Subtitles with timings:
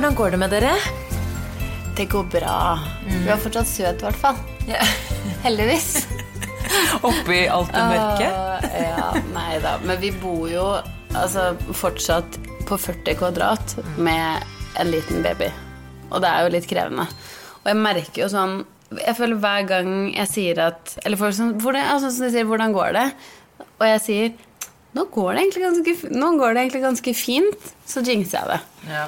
[0.00, 0.68] hvordan går det med dere?
[1.92, 2.78] Det går bra.
[3.04, 4.38] Du er fortsatt søt, i hvert fall.
[4.64, 4.80] Ja.
[5.44, 6.06] Heldigvis.
[7.04, 8.30] Oppi alt det mørke?
[8.30, 9.74] Ah, ja, nei da.
[9.84, 10.64] Men vi bor jo
[11.12, 14.48] altså, fortsatt på 40 kvadrat med
[14.80, 15.50] en liten baby.
[16.08, 17.04] Og det er jo litt krevende.
[17.60, 18.62] Og jeg merker jo sånn
[19.04, 22.46] Jeg føler hver gang jeg sier at Eller folk sånn hvordan, altså, som de sier
[22.48, 23.10] 'Hvordan går det?'
[23.76, 24.30] Og jeg sier
[24.96, 28.62] nå går, det egentlig ganske, nå går det egentlig ganske fint, så jinxer jeg det.
[28.90, 29.04] Ja.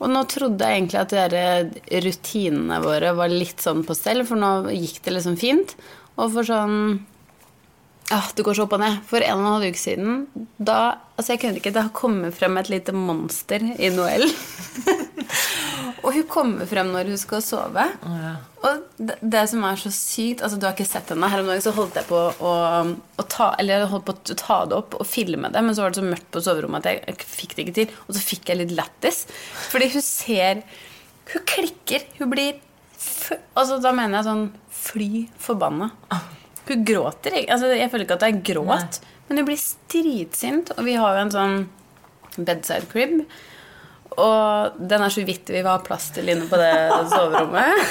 [0.00, 4.40] Og nå trodde jeg egentlig at de rutinene våre var litt sånn på stell, for
[4.40, 5.76] nå gikk det liksom fint.
[6.16, 6.78] Og for sånn
[8.14, 9.00] ah, Det går så opp og ned.
[9.10, 10.20] For en og en halv uke siden,
[10.58, 10.80] da
[11.20, 14.24] Altså, jeg kunne ikke Det har kommet frem et lite monster i Noel.
[16.04, 17.84] og hun kommer frem når hun skal sove.
[18.06, 18.36] ja.
[18.60, 21.28] Og det, det som er så sykt altså Du har ikke sett henne.
[21.32, 22.54] Her om dagen så holdt jeg på å,
[22.92, 25.84] å ta Eller jeg holdt på å ta det opp og filme det, men så
[25.86, 27.94] var det så mørkt på soverommet at jeg, jeg fikk det ikke til.
[28.06, 29.22] Og så fikk jeg litt lættis.
[29.72, 30.64] Fordi hun ser
[31.30, 32.04] Hun klikker.
[32.18, 32.58] Hun blir
[33.56, 34.46] Altså, da mener jeg sånn
[34.80, 35.92] fly forbanna.
[36.70, 37.52] Hun gråter ikke.
[37.56, 40.70] Altså, jeg føler ikke at det er gråt, men hun blir stritsint.
[40.78, 41.56] Og vi har jo en sånn
[42.46, 43.20] bedside crib.
[44.20, 46.70] Og den er så vidt vi vil ha plass til inne på det
[47.12, 47.84] soverommet.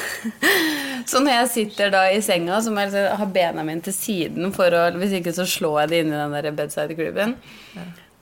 [1.09, 3.95] Så når jeg sitter da i senga, så må jeg liksom ha bena mine til
[3.95, 7.37] siden, for å, hvis ikke så slår jeg det inn i den der bedside cribben.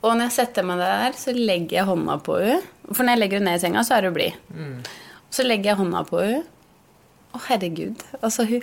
[0.05, 2.61] Og når jeg setter meg der, så legger jeg hånda på henne.
[2.93, 4.37] For når jeg legger henne ned i senga, så er hun blid.
[5.33, 6.45] Så legger jeg hånda på henne.
[7.35, 8.05] Å, herregud.
[8.21, 8.61] Altså, hun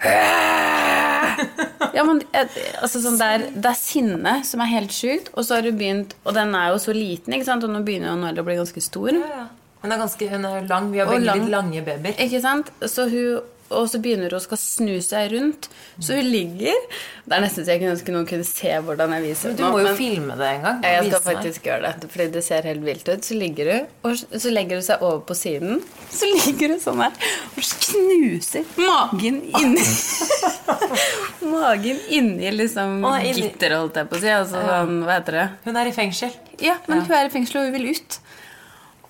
[1.96, 5.58] ja, men altså, sånn, det, er, det er sinne som er helt sjukt, og så
[5.58, 7.66] har hun begynt Og den er jo så liten, ikke sant?
[7.66, 9.14] og nå begynner jo Noelle å bli ganske stor.
[9.16, 9.46] Ja.
[9.80, 10.90] Hun er ganske hun er lang.
[10.92, 11.46] Vi har veldig begge lang.
[11.46, 12.18] litt lange babyer.
[12.26, 12.68] Ikke sant?
[12.84, 15.68] Så hun, og så begynner hun å skal snu seg rundt.
[16.02, 16.74] Så hun ligger
[17.24, 19.70] Det er nesten så jeg kunne ønske noen kunne se hvordan jeg viser Du nå,
[19.74, 20.80] må jo filme det en gang.
[20.86, 21.68] Jeg skal faktisk meg.
[21.70, 23.28] gjøre det, fordi det ser helt vilt ut.
[23.30, 25.82] Så ligger hun, og så legger hun seg over på siden.
[26.10, 27.28] Så ligger hun sånn her
[27.60, 29.84] og knuser magen inni
[31.52, 34.30] Magen inni liksom gitteret, holdt jeg på å si.
[34.34, 35.46] Altså, sånn, hva heter det?
[35.66, 36.34] Hun er i fengsel.
[36.60, 38.18] Ja, men hun er i fengsel, og hun vil ut.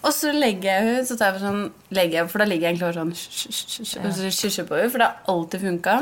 [0.00, 2.78] Og så legger jeg henne, så tar jeg sånn, legger jeg, For da ligger jeg
[2.78, 5.96] egentlig bare sånn og så kysser på henne, for det har alltid funka.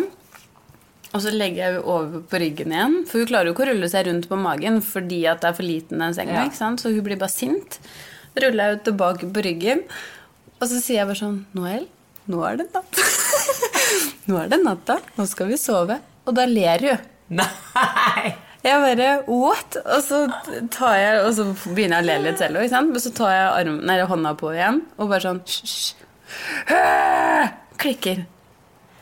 [1.08, 3.70] Og så legger jeg henne over på ryggen igjen, for hun klarer jo ikke å
[3.72, 6.36] rulle seg rundt på magen fordi at det er for liten den senga.
[6.36, 6.46] Ja.
[6.46, 6.84] ikke sant?
[6.84, 7.80] Så hun blir bare sint.
[8.38, 9.86] Ruller jeg henne tilbake på ryggen,
[10.58, 11.88] og så sier jeg bare sånn Noel,
[12.30, 13.00] nå er det natt.
[14.28, 14.98] nå er det natta.
[15.16, 15.98] Nå skal vi sove.
[16.28, 17.08] Og da ler hun.
[17.40, 18.36] Nei!
[18.64, 19.78] Jeg bare What?
[19.84, 20.24] Og så
[20.74, 23.78] tar jeg Og så begynner jeg å le litt selv Men så tar jeg arm,
[23.86, 25.94] nei, hånda på igjen og bare sånn hysj!
[27.78, 28.24] Klikker.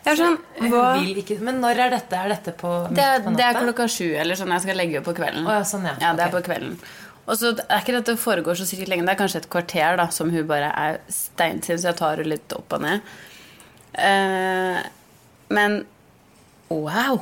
[0.06, 2.20] Jeg er sånn vil ikke Men når er dette?
[2.20, 5.00] Er dette på Det er, på det er klokka sju, eller sånn jeg skal legge
[5.00, 5.42] opp på kvelden.
[5.48, 5.96] Oh, ja, sånn, ja.
[6.04, 6.76] ja, det er på kvelden.
[7.26, 9.06] Og så er ikke dette foregår så sikkert lenge.
[9.08, 12.36] Det er kanskje et kvarter da, som hun bare er steinsin, så jeg tar henne
[12.36, 13.08] litt opp og ned.
[13.98, 14.78] Uh,
[15.56, 15.80] men
[16.70, 17.18] wow!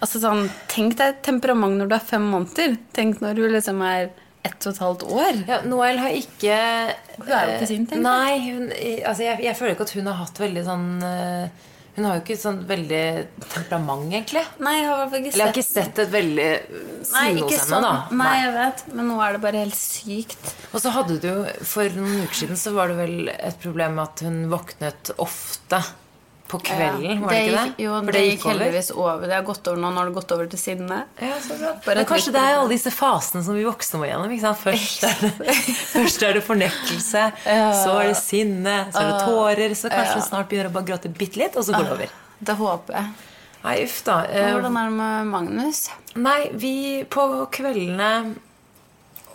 [0.00, 2.76] Altså sånn, Tenk deg temperament når du er fem måneder.
[2.96, 4.10] Tenk når du liksom er
[4.46, 5.40] ett og et halvt år.
[5.50, 6.54] Ja, Noel har ikke
[7.18, 8.04] Hun er jo ikke sin, egentlig.
[8.06, 8.70] Nei, hun,
[9.10, 11.66] altså jeg, jeg føler ikke at hun har hatt veldig sånn eh,
[11.98, 13.02] Hun har jo ikke sånn veldig
[13.52, 14.44] temperament, egentlig.
[14.64, 17.74] Nei, jeg har ikke Eller jeg har ikke sett et veldig Nei, sinne hos sånn.
[17.76, 18.20] henne, da.
[18.22, 20.54] Nei, jeg vet, men nå er det bare helt sykt.
[20.70, 21.38] Og så hadde du jo
[21.74, 25.84] For noen uker siden så var det vel et problem med at hun våknet ofte
[26.50, 27.84] på kvelden, var det ikke det?
[27.84, 29.26] Jo, For det gikk heldigvis over.
[29.30, 29.92] Det har gått over nå.
[29.94, 30.98] Nå har det gått over til sinne.
[31.22, 31.72] Ja, så bra.
[31.86, 34.34] Men kanskje det er alle disse fasene som vi voksne må gjennom.
[34.34, 34.62] Ikke sant?
[34.64, 35.56] Først, er det,
[35.94, 39.78] først er det fornektelse, så er det sinne, så er det tårer.
[39.78, 42.14] Så kanskje hun snart begynner å bare gråte bitte litt, og så går det over.
[42.50, 43.10] Det håper jeg.
[43.60, 44.22] Nei, uff da.
[44.24, 45.80] Eh, Hvordan er det med Magnus?
[46.16, 46.74] Nei, vi
[47.12, 48.12] på kveldene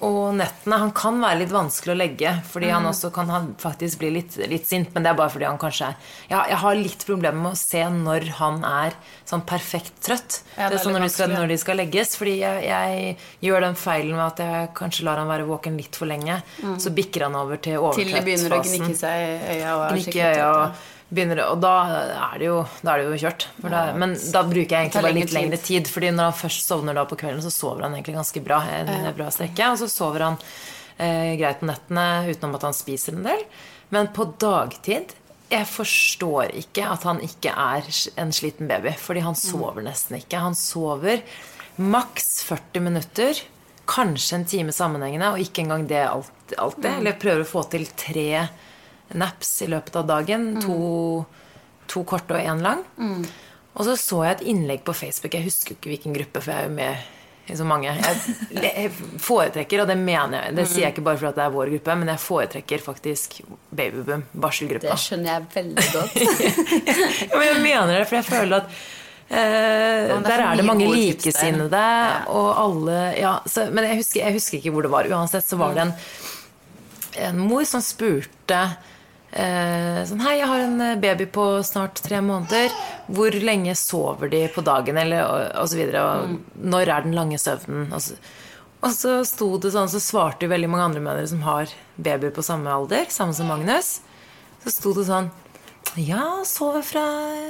[0.04, 2.74] og nettene Han kan være litt vanskelig å legge, fordi Mm.
[2.74, 4.90] han også kan han faktisk bli litt, litt sint.
[4.94, 5.96] Men det er bare fordi han kanskje er
[6.30, 8.94] ja, Jeg har litt problemer med å se når han er
[9.26, 10.42] sånn perfekt trøtt.
[10.58, 12.16] Ja, det er sånn når de, skal, når de skal legges.
[12.18, 15.96] Fordi jeg, jeg gjør den feilen med at jeg kanskje lar han være våken litt
[15.96, 16.42] for lenge.
[16.78, 18.12] Så bikker han over til overtrøttfasen.
[18.12, 19.76] Til de begynner å gnikke seg i øya.
[19.78, 20.84] Og er Gnikke øya og
[21.16, 21.36] trøtte.
[21.36, 21.74] det, Og da
[22.32, 23.48] er det jo, er det jo kjørt.
[23.64, 25.88] Da, men da bruker jeg egentlig bare litt lengre tid.
[25.92, 28.62] Fordi når han først sovner da på kvelden, så sover han egentlig ganske bra.
[28.80, 30.40] En bra strekke, Og så sover han
[30.98, 33.46] eh, greit på nettene utenom at han spiser en del.
[33.94, 35.16] Men på dagtid
[35.52, 37.86] jeg forstår ikke at han ikke er
[38.22, 38.96] en sliten baby.
[38.98, 40.42] Fordi han sover nesten ikke.
[40.42, 41.22] Han sover
[41.76, 43.42] maks 40 minutter.
[43.86, 46.88] Kanskje en time sammenhengende, og ikke engang det alltid.
[46.90, 48.48] Eller prøver å få til tre
[49.18, 50.54] naps i løpet av dagen.
[50.66, 51.26] To,
[51.92, 52.86] to korte og én lang.
[53.76, 55.36] Og så så jeg et innlegg på Facebook.
[55.36, 57.12] Jeg husker jo ikke hvilken gruppe, for jeg er jo med
[57.46, 57.92] i så mange.
[58.50, 58.90] Jeg,
[59.22, 61.98] foretrekker, og det mener jeg, det sier jeg ikke bare fordi det er vår gruppe,
[62.02, 63.40] men jeg foretrekker faktisk
[63.70, 64.96] babyboom, barselgruppa.
[64.96, 66.16] Det skjønner jeg veldig godt.
[67.30, 68.80] ja, men jeg mener det, for jeg føler at
[69.28, 72.18] eh, er der er det mange likesinnede, ja.
[72.34, 75.12] og alle ja, så, Men jeg husker, jeg husker ikke hvor det var.
[75.20, 75.96] Uansett så var det en,
[77.30, 78.64] en mor som spurte
[79.36, 82.72] sånn Hei, jeg har en eh, baby på snart tre måneder.
[83.12, 84.98] Hvor lenge sover de på dagen?
[85.02, 86.04] Eller og, og så videre.
[86.04, 87.90] Og når er den lange søvnen?
[87.92, 88.16] Og så,
[88.80, 92.46] og så sto det sånn, så svarte veldig mange andre mødre som har baby på
[92.46, 93.98] samme alder, samme som Magnus.
[94.64, 95.32] Så sto det sånn
[96.02, 97.04] Ja, sover fra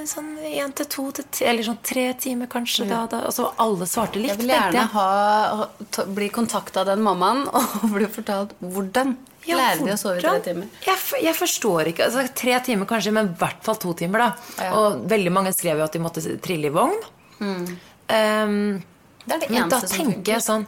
[0.06, 2.88] sånn én til to til tre, eller sånn tre timer kanskje.
[2.90, 3.22] Da, da.
[3.28, 4.34] Og så alle svarte likt.
[4.34, 5.70] Jeg vil gjerne ha,
[6.18, 10.40] bli kontakta av den mammaen og bli fortalt hvordan Ja, de å sove i tre
[10.44, 10.68] timer.
[10.86, 12.06] Jeg, jeg forstår ikke.
[12.08, 14.18] Altså, tre timer kanskje, men i hvert fall to timer.
[14.26, 14.30] da.
[14.64, 14.72] Ja.
[14.80, 16.98] Og veldig mange skrev jo at de måtte trille i vogn.
[17.40, 18.82] Um,
[19.26, 20.66] Det er det men da tenker jeg sånn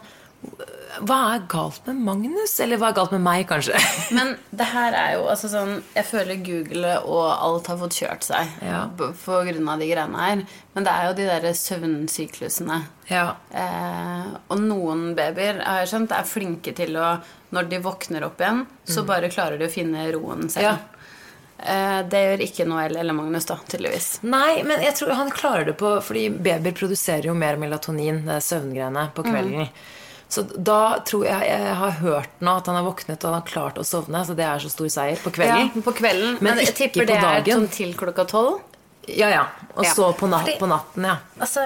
[1.07, 2.57] Hva er galt med Magnus?
[2.65, 3.79] Eller hva er galt med meg, kanskje?
[4.17, 8.27] Men det her er jo altså sånn Jeg føler Google og alt har fått kjørt
[8.27, 8.85] seg Ja.
[8.99, 10.43] på grunn av de greiene her.
[10.75, 12.81] Men det er jo de derre søvnsyklusene.
[13.11, 13.25] ja.
[13.55, 17.19] Eh, og noen babyer har jeg skjønt, er flinke til å
[17.51, 20.67] Når de våkner opp igjen, så bare klarer de å finne roen selv.
[20.67, 20.77] Ja.
[21.59, 24.19] Eh, det gjør ikke Noel eller Magnus, da, tydeligvis.
[24.23, 29.09] Nei, men jeg tror han klarer det på Fordi babyer produserer jo mer melatonin, søvngreiene,
[29.17, 29.67] på kvelden.
[30.29, 33.47] Så da tror jeg jeg har hørt nå at han har våknet og han har
[33.49, 34.21] klart å sovne.
[34.29, 35.71] Så det er så stor seier på kvelden.
[35.75, 36.35] Ja, på kvelden.
[36.41, 37.63] Men Men, jeg tipper på det er dagen.
[37.63, 38.61] sånn til klokka tolv.
[39.09, 39.47] Ja, ja.
[39.75, 39.93] Og Ja.
[39.95, 41.17] så på, nat Fordi- på natten, ja.
[41.41, 41.65] Altså,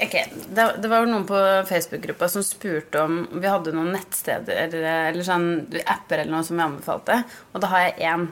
[0.00, 0.14] ok,
[0.54, 4.86] det, det var jo noen på Facebook-gruppa som spurte om vi hadde noen nettsteder eller,
[5.10, 5.48] eller sånn
[5.84, 7.24] apper eller noe som vi anbefalte.
[7.54, 8.28] Og da har jeg én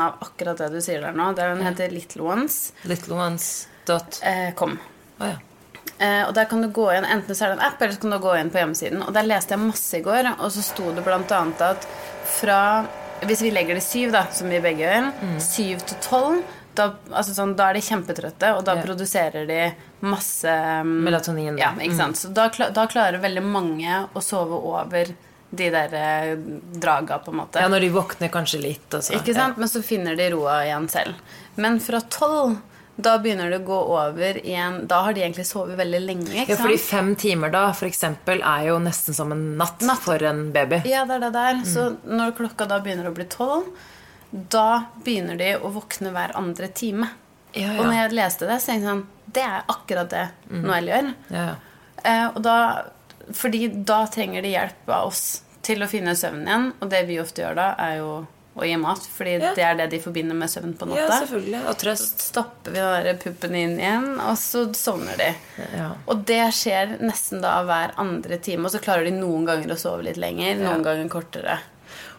[0.00, 1.34] av akkurat det du sier der nå.
[1.36, 2.72] Den heter Little Ones.
[2.84, 4.78] Little ones dot Eh, kom.
[5.20, 5.36] Oh, ja.
[5.98, 8.00] Eh, og der kan du gå inn, Enten så er det en app, eller så
[8.00, 9.04] kan du gå inn på hjemmesiden.
[9.06, 11.86] Og der leste jeg masse i går, og så sto det annet at
[12.38, 12.86] fra
[13.22, 15.36] Hvis vi legger det syv, da, som vi begge gjør, Mm.
[15.40, 16.42] syv til tolv,
[16.74, 18.82] da, altså sånn, da er de kjempetrøtte, og da Ja.
[18.82, 20.48] produserer de masse
[20.80, 21.56] um, Melatonin.
[21.56, 22.16] Ja, ikke sant?
[22.16, 25.06] Så da, da klarer veldig mange å sove over
[25.54, 26.34] de der eh,
[26.80, 27.60] draga, på en måte.
[27.60, 29.12] ja, når de våkner kanskje litt, Også.
[29.14, 29.56] Ikke sant?
[29.58, 31.14] Men så finner de roa igjen selv.
[31.56, 32.56] Men fra tolv,
[33.02, 36.28] da begynner det å gå over igjen Da har de egentlig sovet veldig lenge.
[36.30, 36.48] ikke sant?
[36.54, 39.98] Ja, fordi fem timer da, for eksempel, er jo nesten som en natt, Natt.
[40.04, 40.82] for en baby.
[40.88, 41.54] Ja, det er det der.
[41.64, 41.98] Så Mm.
[42.18, 43.64] når klokka da begynner å bli tolv,
[44.32, 47.08] da begynner de å våkne hver andre time.
[47.54, 48.02] Ja, Og når ja.
[48.08, 51.14] jeg leste det, så tenkte jeg sånn Det er akkurat det Noel gjør.
[51.30, 51.54] ja, ja.
[52.04, 52.84] Eh, og da,
[53.32, 56.72] fordi da trenger de hjelp av oss til å finne søvnen igjen.
[56.82, 58.26] Og det vi ofte gjør da, er jo
[58.56, 59.00] å gi mat.
[59.16, 59.54] Fordi Ja.
[59.56, 61.62] det er det de forbinder med søvn på ja, selvfølgelig.
[61.68, 62.20] Og trøst.
[62.20, 65.30] stopper vi den der puppen inn igjen, og så sovner de.
[65.76, 65.90] Ja.
[66.06, 69.78] Og det skjer nesten da hver andre time, og så klarer de noen ganger å
[69.80, 71.58] sove litt lenger, noen ganger kortere.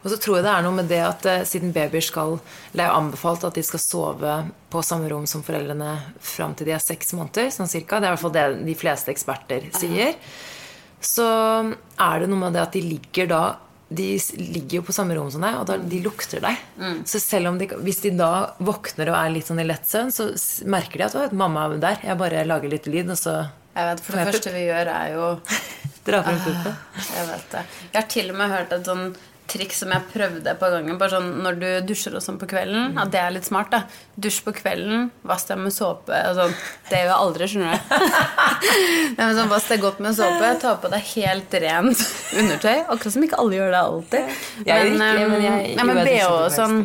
[0.03, 2.33] Og så tror jeg det er noe med det at eh, siden babyer skal
[2.73, 4.33] Det er jo anbefalt at de skal sove
[4.69, 8.01] på samme rom som foreldrene fram til de er seks måneder, sånn cirka.
[8.01, 10.15] Det er i hvert fall det de fleste eksperter sier.
[11.03, 11.23] Så
[11.99, 13.41] er det noe med det at de ligger da
[13.95, 14.07] de
[14.39, 16.61] ligger jo på samme rom som deg, og da, de lukter deg.
[17.09, 18.31] Så selv om de, hvis de da
[18.63, 20.29] våkner og er litt sånn i lett søvn, så
[20.69, 22.03] merker de at «Å, 'mamma er der'.
[22.09, 23.35] Jeg bare lager litt lyd, og så
[23.73, 25.27] Jeg vet, For det første vi gjør, er jo
[26.07, 26.73] Dra frem puppen.
[26.99, 27.61] Jeg vet det.
[27.93, 29.05] Jeg har til og med hørt et sånn
[29.51, 30.97] triks som jeg prøvde på gangen.
[30.97, 32.97] Bare sånn når du dusjer og sånn på kvelden.
[33.01, 33.81] At det er litt smart, da.
[34.15, 36.53] Dusj på kvelden, vask deg med såpe og sånn.
[36.89, 37.95] Det gjør jeg aldri, skjønner du.
[39.17, 42.03] Nei, men sånn, Vask deg godt med såpe, ta på deg helt rent
[42.39, 42.75] undertøy.
[42.87, 44.37] Akkurat som ikke alle gjør det alltid.
[44.69, 46.77] Jeg men, ikke, men jeg ja, men BH og sånn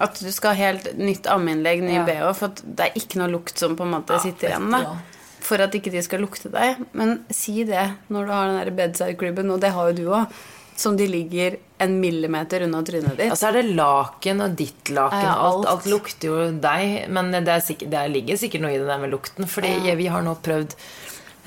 [0.00, 2.04] at du skal ha helt nytt ammeinnlegg, ny Ja.
[2.06, 4.70] BH, for det er ikke noe lukt som på en måte sitter igjen.
[4.72, 4.96] da
[5.44, 6.80] For at ikke de skal lukte deg.
[6.96, 10.40] Men si det når du har den bedside cribben, og det har jo du òg,
[10.80, 13.32] som de ligger en millimeter unna trynet ditt.
[13.32, 15.24] Og så er det laken og ditt laken.
[15.24, 15.64] Ja, alt.
[15.64, 15.70] alt.
[15.72, 17.10] alt lukter jo deg.
[17.12, 19.48] Men det, er sikkert, det ligger sikkert noe i det der med lukten.
[19.48, 20.76] Fordi vi har nå prøvd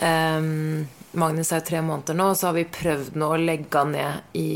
[0.01, 3.77] um, Magnus er jo tre måneder nå, og så har vi prøvd nå å legge
[3.77, 4.47] han ned i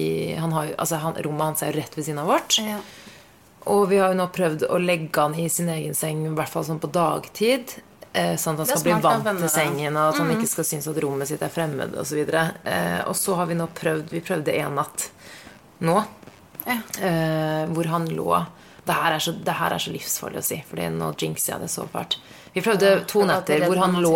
[0.41, 2.57] han har, altså han, Rommet hans er jo rett ved siden av vårt.
[2.63, 2.79] Ja.
[3.69, 6.50] Og vi har jo nå prøvd å legge han i sin egen seng, i hvert
[6.50, 7.75] fall sånn på dagtid.
[8.17, 9.38] Eh, sånn at han skal bli vant til.
[9.38, 9.50] Mm.
[9.53, 12.24] sengen, og at han ikke skal synes at rommet sitt er fremmed osv.
[12.25, 15.09] Eh, og så har vi nå prøvd Vi prøvde en natt
[15.86, 16.00] nå
[16.65, 16.79] Ja.
[17.00, 18.31] eh, hvor han lå
[18.88, 21.65] det her, er så, det her er så livsfarlig å si, for nå jinxer jeg
[21.65, 22.17] det så fælt.
[22.56, 24.15] Vi prøvde to netter hvor han lå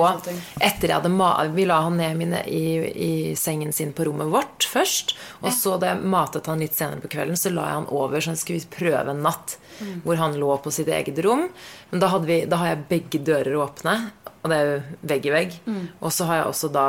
[0.63, 4.65] etter jeg hadde Vi la han ned mine, i, i sengen sin på rommet vårt
[4.65, 5.13] først.
[5.43, 8.23] Og så da jeg matet han litt senere på kvelden, så la jeg han over
[8.23, 10.01] sånn skulle vi prøve en natt Mm.
[10.03, 11.47] hvor han lå på sitt eget rom.
[11.89, 13.95] Men da, vi, da har jeg begge dører åpne,
[14.41, 14.77] og det er jo
[15.11, 15.57] vegg i vegg.
[15.65, 15.83] Mm.
[15.99, 16.85] Og så har jeg også da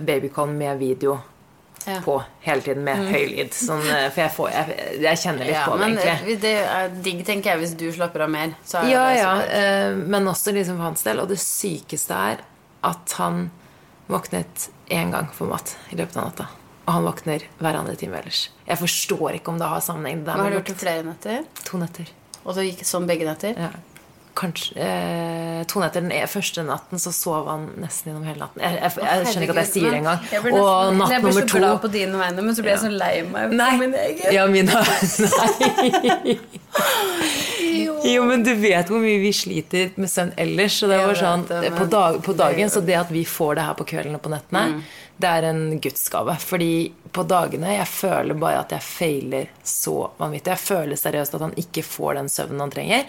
[0.00, 1.18] babycall med video
[1.86, 1.98] Ja.
[2.04, 2.14] på
[2.46, 3.52] hele tiden, med høy lyd.
[3.52, 6.32] Sånn, eh, for jeg, får, jeg, jeg kjenner litt Ja, på det, men egentlig.
[6.36, 8.54] eh, det er digg, tenker jeg, hvis du slapper av mer.
[8.64, 11.20] Så er Ja, ja, eh, men også liksom for hans del.
[11.20, 12.44] Og det sykeste er
[12.84, 13.50] at han
[14.08, 16.48] våknet én gang for mat i løpet av natta.
[16.86, 18.50] Og han våkner hver andre time ellers.
[18.68, 20.24] Jeg forstår ikke om det har sammenheng.
[20.24, 21.44] Det Hva har du gjort i flere netter?
[21.70, 22.10] To netter.
[22.44, 23.56] Og så gikk sånn begge netter?
[23.56, 23.70] Ja.
[24.34, 28.60] Kanskje eh, To netter den e- første natten så sov han nesten gjennom hele natten.
[28.64, 30.20] Jeg, jeg, jeg, skjønner ikke at jeg sier det engang.
[30.50, 32.72] Og natt Og to jeg ble nummer så glad på dine vegne, men så ble
[32.74, 33.70] jeg så lei meg Nei.
[33.80, 34.34] min egen.
[34.34, 34.74] Ja, mine,
[35.24, 36.38] Nei.
[38.04, 40.76] Jo, men du vet hvor mye vi sliter med søvn ellers.
[40.82, 43.24] Så det Jeg var sånn, det, men- på, dag, på dagen, så det at vi
[43.28, 44.82] får det her på kvelden og på nettene, Mm.
[45.22, 46.36] det er en gudsgave.
[46.42, 50.50] Fordi på dagene jeg føler bare at jeg feiler så vanvittig.
[50.52, 53.04] Jeg føler seriøst at han ikke får den søvnen han trenger.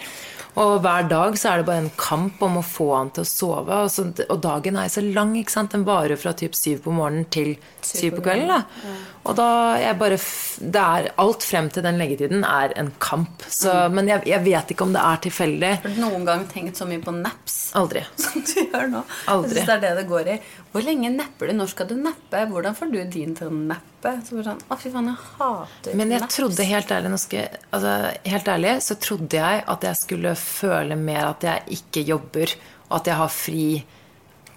[0.55, 3.27] Og hver dag så er det bare en kamp om å få han til å
[3.27, 3.79] sove.
[3.83, 5.73] Og, så, og dagen er så lang, ikke sant.
[5.75, 8.47] Den varer fra typ syv på morgenen til syv på kvelden.
[8.53, 8.93] da.
[9.25, 9.47] Og da
[9.81, 10.17] jeg bare
[10.61, 13.43] Det er alt frem til den leggetiden er en kamp.
[13.49, 13.93] Så, Mm.
[13.95, 15.71] Men jeg, jeg vet ikke om det er tilfeldig.
[15.83, 17.57] Har du noen gang tenkt så mye på naps?
[17.75, 18.05] Aldri.
[18.23, 19.03] Som du gjør nå.
[19.27, 19.57] Aldri.
[19.59, 20.37] Jeg synes det er det det går i.
[20.71, 21.53] Hvor lenge napper du?
[21.59, 22.45] Når skal du nappe?
[22.53, 23.57] Hvordan får du din til å
[24.05, 24.27] nappe?
[24.27, 27.43] Så bare sånn, å fy faen, jeg hater Men jeg trodde helt ærlig, norske,
[27.73, 27.93] altså,
[28.31, 32.55] helt ærlig så trodde jeg at jeg skulle føle mer at jeg ikke jobber,
[32.89, 33.67] og at jeg har fri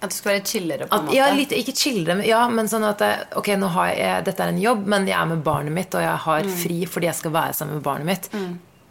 [0.01, 1.15] At du skal være chillere på en at, måte?
[1.17, 4.39] ja, litt, ikke chillere, men- ja, men sånn at jeg, Ok, nå har jeg, dette
[4.45, 6.55] er en jobb, men jeg er med barnet mitt, og jeg har Mm.
[6.63, 8.29] fri fordi jeg skal være sammen med barnet mitt.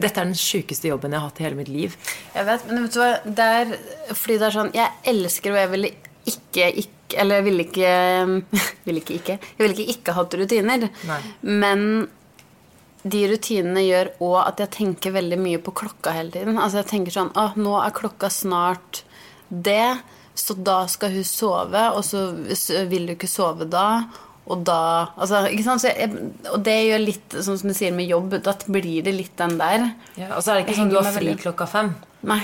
[0.01, 1.97] Dette er den sjukeste jobben jeg har hatt i hele mitt liv.
[2.35, 3.79] Jeg vet, men vet du hva det er,
[4.15, 5.91] Fordi det er sånn Jeg elsker og jeg ville
[6.31, 7.91] ikke, ikke Eller jeg ville ikke
[8.87, 10.87] Ville ikke ikke Jeg ville ikke ikke hatt rutiner.
[11.09, 11.21] Nei.
[11.43, 11.85] Men
[13.09, 16.59] de rutinene gjør òg at jeg tenker veldig mye på klokka hele tiden.
[16.59, 19.05] Altså jeg tenker sånn Å, nå er klokka snart
[19.49, 20.01] det,
[20.37, 22.27] så da skal hun sove, og så
[22.91, 23.87] vil du ikke sove da.
[24.49, 24.81] Og da
[25.17, 25.83] altså, ikke sant?
[25.85, 26.13] Så jeg,
[26.53, 28.39] Og det gjør litt sånn som du sier med jobb.
[28.45, 29.91] Da blir det litt den der.
[30.17, 31.93] Ja, og så er det ikke sånn du har fri klokka fem.
[32.29, 32.43] Nei.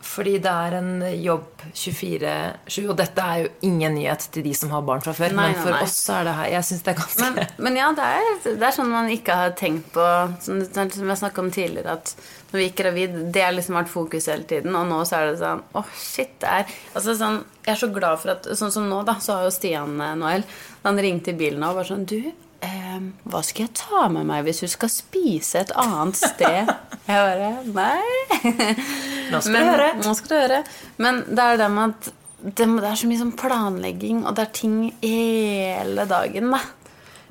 [0.00, 4.72] Fordi det er en jobb 24-7, og dette er jo ingen nyhet til de som
[4.72, 5.34] har barn fra før.
[5.36, 5.82] Nei, men for nei.
[5.84, 8.66] oss er det her Jeg syns det er ganske Men, men ja, det er, det
[8.70, 10.06] er sånn man ikke har tenkt på
[10.40, 12.14] sånn Som jeg snakka om tidligere, at
[12.50, 14.74] når vi gikk gravid, det har liksom vært fokus hele tiden.
[14.74, 17.92] Og nå så er det sånn Åh, shit, det er altså sånn, Jeg er så
[18.00, 20.46] glad for at Sånn som nå, da, så har jo Stian eh, Noel
[20.86, 22.18] Han ringte i bilen og var sånn Du,
[22.64, 26.72] eh, hva skal jeg ta med meg hvis du skal spise et annet sted?
[27.10, 29.09] Jeg bare Nei.
[29.30, 29.88] Nå skal Men- høre.
[30.04, 30.64] Nå skal du høre.
[30.98, 34.46] Men det er det med at det, det er så mye sånn planlegging, og det
[34.46, 36.60] er ting hele dagen, da.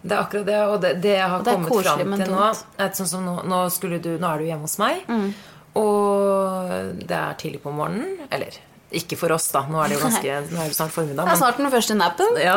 [0.01, 2.43] Det er akkurat det, og det, det jeg har det kommet koselig, fram til nå,
[2.79, 3.57] er sånn som nå, nå,
[3.99, 5.33] du, nå er du hjemme hos meg, Mm.
[5.75, 6.69] og
[7.07, 8.17] det er tidlig på morgenen.
[8.31, 8.55] Eller
[8.95, 9.65] ikke for oss, da.
[9.69, 11.19] Nå er det jo ganske, nå er det snart formiddag.
[11.19, 12.39] Det er Men, snart den første nappen.
[12.41, 12.55] ja,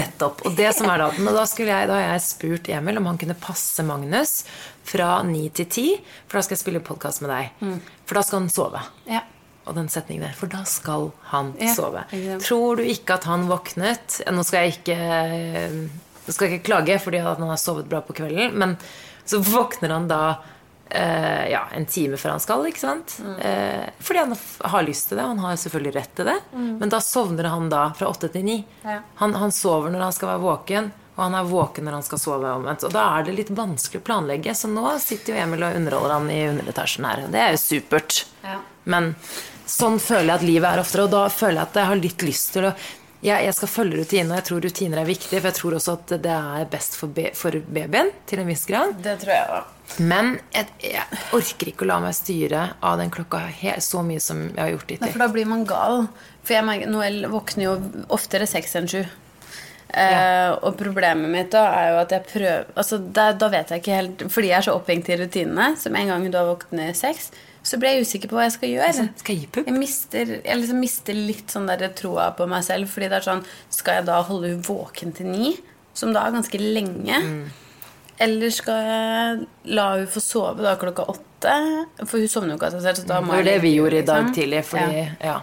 [0.00, 0.42] nettopp.
[0.48, 3.36] Og det som er da, da, jeg, da har jeg spurt Emil om han kunne
[3.38, 4.40] passe Magnus
[4.84, 5.86] fra ni til ti,
[6.26, 7.50] for da skal jeg spille podkast med deg.
[7.60, 7.78] Mm.
[8.08, 8.82] For da skal han sove.
[9.10, 9.22] Ja.
[9.68, 12.04] Og den setningen der, for da skal han Ja, sove.
[12.08, 12.38] Exactly.
[12.46, 14.96] Tror du ikke at han våknet Nå skal jeg ikke
[16.30, 18.76] skal jeg ikke klage fordi at han har sovet bra på kvelden, men
[19.26, 20.20] så våkner han da
[20.90, 23.16] eh, ja, en time før han skal, ikke sant?
[23.22, 23.36] Mm.
[23.46, 24.36] Eh, fordi han
[24.74, 26.36] har lyst til det, han har selvfølgelig rett til det.
[26.54, 28.56] Men da sovner han da fra åtte til ni.
[28.84, 29.00] Ja.
[29.22, 32.20] Han, han sover når han skal være våken, og han er våken når han skal
[32.22, 32.86] sove omvendt.
[32.88, 36.14] Og da er det litt vanskelig å planlegge, så nå sitter jo Emil og underholder
[36.16, 37.26] han i underetasjen her.
[37.28, 38.22] Det er jo supert.
[38.40, 38.56] Ja.
[38.88, 39.12] Men
[39.68, 42.24] sånn føler jeg at livet er oftere, og da føler jeg at jeg har litt
[42.24, 42.72] lyst til å
[43.20, 45.96] jeg, jeg skal følge rutiner, og jeg tror rutiner er viktig, for jeg tror også
[45.98, 48.94] at det er best for, be, for babyen til en viss grad.
[49.04, 49.58] Det tror jeg da.
[50.00, 54.22] Men jeg, jeg orker ikke å la meg styre av den klokka he, så mye
[54.24, 55.12] som jeg har gjort hittil.
[55.12, 56.06] for da blir man gal.
[56.40, 57.74] For jeg merker, Noel våkner jo
[58.16, 59.02] oftere seks enn sju.
[59.90, 63.80] Eh, og problemet mitt da er jo at jeg prøver altså da, da vet jeg
[63.80, 66.94] ikke helt Fordi jeg er så opphengt i rutinene, som en gang du har våknet
[66.94, 67.32] seks,
[67.66, 69.06] så blir jeg usikker på hva jeg skal gjøre.
[69.20, 69.66] Skal jeg gi pupp?
[69.68, 72.88] Jeg mister, jeg liksom mister litt sånn der troa på meg selv.
[72.92, 73.42] Fordi det er sånn
[73.74, 75.50] Skal jeg da holde hun våken til ni?
[75.92, 77.18] Som da er ganske lenge.
[78.20, 81.54] Eller skal jeg la hun få sove da klokka åtte?
[82.06, 83.02] For hun sovner jo ikke av seg selv.
[83.02, 84.34] Så da Det var det vi gjorde i dag liksom.
[84.38, 85.14] tidlig, fordi Ja.
[85.20, 85.38] ja.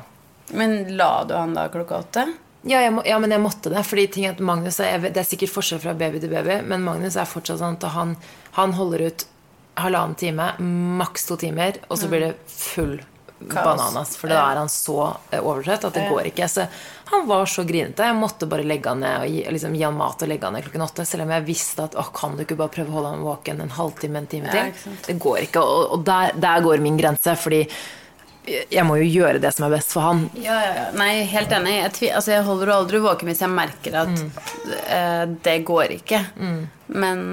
[0.58, 2.26] Men la du han da klokka åtte?
[2.68, 3.84] Ja, må, ja, men jeg måtte det.
[3.88, 7.16] Fordi ting at Magnus er, Det er sikkert forskjell fra baby til baby, men Magnus
[7.16, 8.16] er fortsatt sånn at han,
[8.60, 9.28] han holder ut
[9.78, 10.52] halvannen time,
[10.98, 12.98] maks to timer, og så blir det full
[13.46, 13.64] Kaos.
[13.64, 14.16] bananas.
[14.18, 14.96] For da er han så
[15.30, 16.48] eh, overtrøtt at det går ikke.
[16.50, 16.66] Så
[17.12, 18.08] han var så grinete.
[18.10, 20.58] Jeg måtte bare legge han ned og gi, liksom, gi han mat og legge han
[20.58, 21.06] ned klokken åtte.
[21.06, 23.62] Selv om jeg visste at å, kan du ikke bare prøve å holde han våken
[23.64, 24.74] en halvtime, en time til?
[24.74, 25.62] Ja, det går ikke.
[25.62, 27.62] Og, og der, der går min grense, fordi
[28.48, 30.22] jeg må jo gjøre det som er best for han.
[30.40, 30.86] Ja, ja, ja.
[30.98, 31.74] Nei, helt enig.
[31.78, 34.22] Jeg, altså, jeg holder jo aldri våken hvis jeg merker at
[34.88, 36.22] eh, det går ikke.
[36.96, 37.26] Men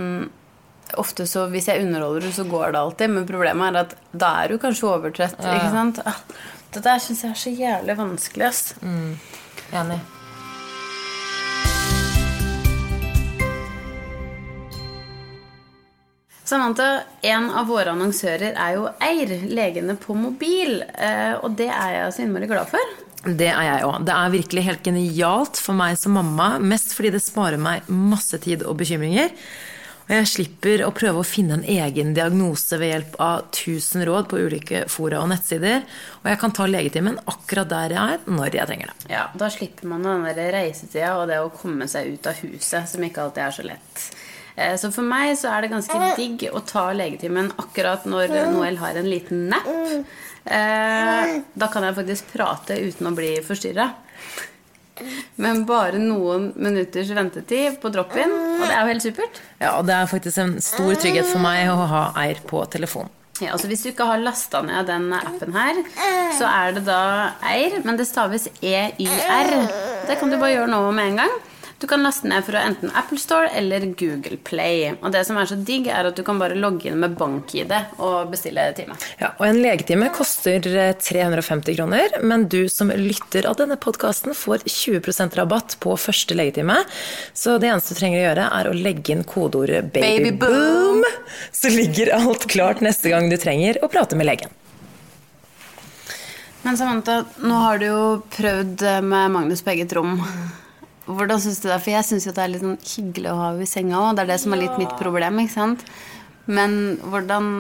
[1.01, 3.15] ofte så hvis jeg underholder, så går det alltid.
[3.15, 5.39] Men problemet er at da er du kanskje overtrøtt.
[5.39, 6.03] Ikke sant?
[6.07, 6.19] Ah,
[6.75, 8.75] det der syns jeg er så jævlig vanskelig, ass.
[8.85, 10.01] Enig.
[16.45, 20.83] Samantha, en av våre annonsører er jo Eir, legene på mobil.
[20.93, 22.97] Eh, og det er jeg så innmari glad for.
[23.25, 24.03] Det er jeg òg.
[24.05, 26.59] Det er virkelig helt genialt for meg som mamma.
[26.61, 29.33] Mest fordi det sparer meg masse tid og bekymringer.
[30.05, 34.29] Og jeg slipper å prøve å finne en egen diagnose ved hjelp av 1000 råd
[34.29, 35.81] på ulike fora og nettsider.
[36.21, 39.09] Og jeg kan ta legetimen akkurat der jeg er, når jeg trenger det.
[39.15, 43.09] Ja, Da slipper man den reisetida og det å komme seg ut av huset, som
[43.09, 44.05] ikke alltid er så lett.
[44.57, 48.77] Eh, Så for meg så er det ganske digg å ta legetimen akkurat når Noel
[48.79, 49.67] har en liten nap.
[50.47, 53.91] Eh, Da kan jeg faktisk prate uten å bli forstyrra.
[55.43, 59.41] Men bare noen minutters ventetid på drop-in, og det er jo helt supert.
[59.59, 63.09] Ja, og det er faktisk en stor trygghet for meg å ha Eir på telefon.
[63.43, 65.81] Ja, altså Hvis du ikke har lasta ned den appen her,
[66.39, 69.51] så er det da Eir, men det staves EYR.
[70.07, 71.35] Det kan du bare gjøre nå med en gang.
[71.79, 74.93] Du kan laste ned fra enten Apple Store eller Google Play.
[75.03, 77.75] Og det som er så digg, er at du kan bare logge inn med bank-ID
[77.99, 78.97] og bestille time.
[79.21, 84.37] Ja, og En legetime koster eh, 350 kroner, men du som lytter av denne podkasten
[84.39, 86.79] får 20% rabatt på første legetime.
[87.35, 91.05] Så det eneste du trenger å gjøre, er å legge inn kodeordet 'babyboom',
[91.53, 94.61] så ligger alt klart neste gang du trenger å prate med legen.
[96.65, 100.17] Men Samantha, nå har du jo prøvd med Magnus på eget rom.
[101.07, 101.81] Hvordan syns du det?
[101.85, 104.13] For jeg syns jo det er litt sånn hyggelig å ha henne i senga òg.
[104.17, 105.85] Det er det som er litt mitt problem, ikke sant?
[106.47, 107.51] Men hvordan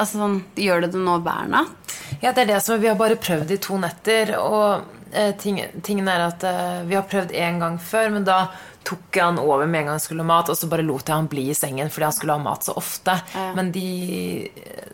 [0.00, 1.94] Altså sånn, Gjør det det nå hver natt?
[2.22, 5.60] Ja, det er det som Vi har bare prøvd i to netter, og eh, ting,
[5.84, 8.46] tingen er at eh, vi har prøvd én gang før, men da
[8.82, 11.06] tok jeg han over med en gang han skulle ha mat, og så bare lot
[11.06, 13.14] jeg han bli i sengen fordi han skulle ha mat så ofte.
[13.54, 13.84] Men de,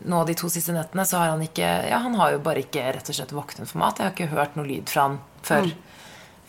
[0.05, 2.85] nå de to siste nettene så har han ikke Ja, han har jo bare ikke
[2.99, 3.97] rett og slett våknet for mat.
[3.97, 5.71] Jeg har ikke hørt noe lyd fra han før,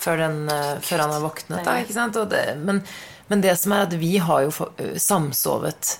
[0.00, 1.64] før, den, eh, før han har våknet.
[1.66, 2.20] Da, ikke sant?
[2.30, 2.82] Det, men,
[3.30, 5.98] men det som er at vi har jo samsovet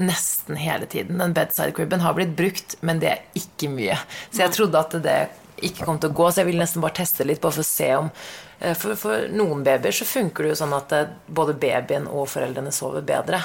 [0.00, 1.18] nesten hele tiden.
[1.20, 3.98] Den bedside cribben har blitt brukt, men det er ikke mye.
[4.30, 5.18] Så jeg trodde at det
[5.60, 7.68] ikke kom til å gå, så jeg ville nesten bare teste litt bare for å
[7.68, 11.58] se om eh, For, for noen babyer så funker det jo sånn at eh, både
[11.60, 13.42] babyen og foreldrene sover bedre.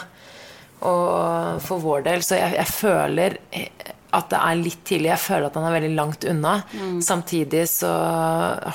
[0.86, 3.38] Og for vår del Så jeg, jeg føler
[4.15, 5.12] at det er litt tidlig.
[5.12, 6.54] Jeg føler at han er veldig langt unna.
[7.04, 7.91] Samtidig så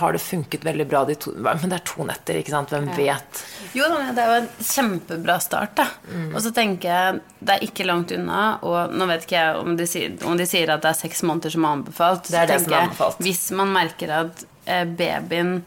[0.01, 2.73] har det funket veldig bra de to Men det er to netter, ikke sant?
[2.75, 3.43] Hvem vet?
[3.77, 5.87] Jo det er jo en kjempebra start, da.
[6.11, 6.31] Mm.
[6.35, 9.77] Og så tenker jeg det er ikke langt unna, og nå vet ikke jeg om
[9.79, 12.29] de sier, om de sier at det er seks måneder som er anbefalt.
[12.29, 13.21] Det er det som er er jeg, anbefalt.
[13.25, 15.61] Hvis man merker at eh, babyen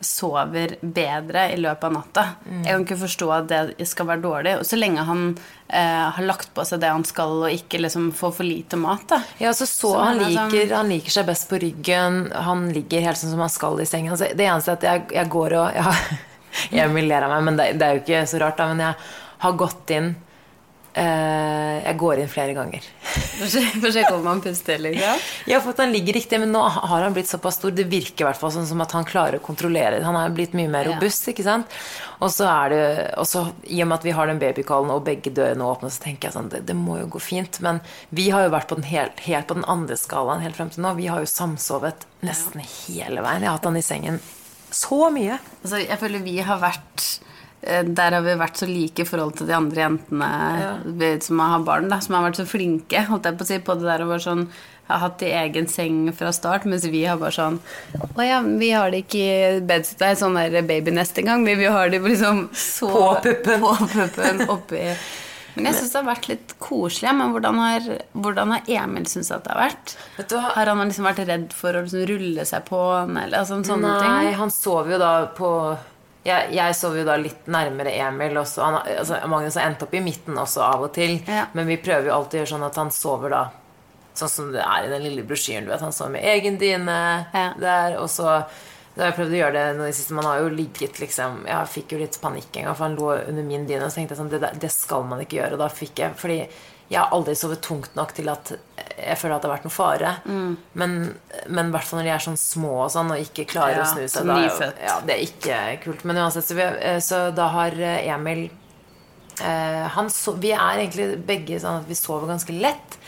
[0.00, 2.62] sover bedre i løpet av natta Mm.
[2.64, 4.52] Jeg kan ikke forstå at det skal være dårlig.
[4.60, 5.22] Og så lenge han
[5.68, 9.04] eh, har lagt på seg det han skal, og ikke liksom får for lite mat,
[9.10, 9.18] da.
[9.38, 12.20] Ja, så, så, Så han, han er sånn- liker, han liker seg best på ryggen.
[12.32, 14.12] Han ligger helt sånn som han skal i sengen.
[14.14, 15.92] Altså, det eneste er at jeg, jeg går og ja,
[16.86, 18.56] Emil ler av meg, men det, det er jo ikke så rart.
[18.58, 18.94] Da, men jeg
[19.44, 20.14] har gått inn
[20.98, 22.84] Jeg går inn flere ganger.
[23.38, 25.22] For å sjekke om han puster, liksom.
[25.48, 27.74] Ja, for at han ligger riktig, men nå har han blitt såpass stor.
[27.74, 30.06] Det virker i hvert fall sånn som at han klarer å kontrollere det.
[30.06, 31.76] Han er blitt mye mer robust, ikke sant.
[32.18, 32.82] Og så er det
[33.20, 36.02] og så, I og med at vi har den babycallen og begge dørene åpne, så
[36.08, 37.60] tenker jeg sånn det, det må jo gå fint.
[37.64, 37.78] Men
[38.10, 40.82] vi har jo vært på den helt, helt på den andre skalaen helt frem til
[40.84, 40.96] nå.
[40.98, 43.44] Vi har jo samsovet nesten hele veien.
[43.44, 44.18] Jeg har hatt han i sengen
[44.74, 45.38] så mye.
[45.62, 49.38] Altså, jeg føler vi har vært eh, der har vi vært så like i forhold
[49.38, 50.72] til de andre jentene ja.
[51.24, 53.74] som har barn, da, som har vært så flinke holdt jeg på å si, på
[53.80, 54.44] det der å være sånn
[54.88, 57.58] har hatt i egen seng fra start, mens vi har bare sånn
[58.08, 61.44] Å ja, vi har det ikke i bedside, sånn der babynest engang.
[61.44, 63.60] Vi, vi har det liksom så På puppen.
[63.64, 64.86] På puppen oppi
[65.58, 67.12] Men jeg syns det har vært litt koselig.
[67.18, 69.94] Men hvordan har, hvordan har Emil syntes at det har vært?
[70.16, 70.54] Vet du hva?
[70.56, 73.94] Har han liksom vært redd for å liksom rulle seg på han, eller altså, sånne
[73.98, 74.36] Nei, ting?
[74.38, 75.52] han sover jo da på
[76.28, 78.36] jeg, jeg sover jo da litt nærmere Emil.
[78.40, 78.62] Også.
[78.64, 81.18] Han, altså, Magnus har endt opp i midten også av og til.
[81.26, 81.46] Ja.
[81.56, 83.42] Men vi prøver jo alltid å gjøre sånn at han sover da
[84.18, 85.66] sånn som det er i den lille brosjyren.
[85.66, 86.98] Du vet, Han sover med egen dyne
[87.32, 87.52] Ja.
[87.58, 87.98] der.
[88.02, 88.24] Og så
[88.98, 90.14] da har jeg prøvd å gjøre det nå i siste.
[90.16, 93.12] Man har jo ligget liksom Jeg fikk jo litt panikk en gang, for han lå
[93.28, 93.84] under min dyne.
[93.84, 95.54] Og så tenkte jeg sånn det, det skal man ikke gjøre.
[95.54, 96.40] Og da fikk jeg Fordi
[96.88, 98.54] jeg har aldri sovet tungt nok til at
[98.98, 100.12] jeg føler at det har vært noe fare.
[100.24, 100.52] Mm.
[100.80, 100.94] Men,
[101.52, 103.90] men hvert fall når de er sånn små og sånn, og ikke klarer Ja, å
[103.92, 106.04] snu seg da er jo- Ja, det er ikke kult.
[106.08, 108.48] Men uansett, så, vi, eh, så da har eh, Emil
[109.40, 112.98] eh, han so Vi er egentlig begge sånn at vi sover ganske lett.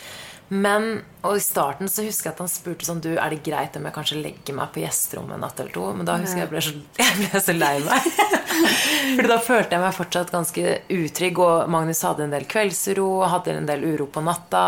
[0.51, 3.77] Men, og i starten så husker jeg at han spurte sånn Du, er det greit
[3.79, 5.85] om jeg kanskje legger meg på gjesterommet en natt eller to?
[5.95, 6.73] Men da husker jeg jeg ble så,
[7.05, 8.09] jeg ble så lei meg.
[9.15, 13.55] Fordi da følte jeg meg fortsatt ganske utrygg, og Magnus hadde en del kveldsuro, hadde
[13.61, 14.65] en del uro på natta.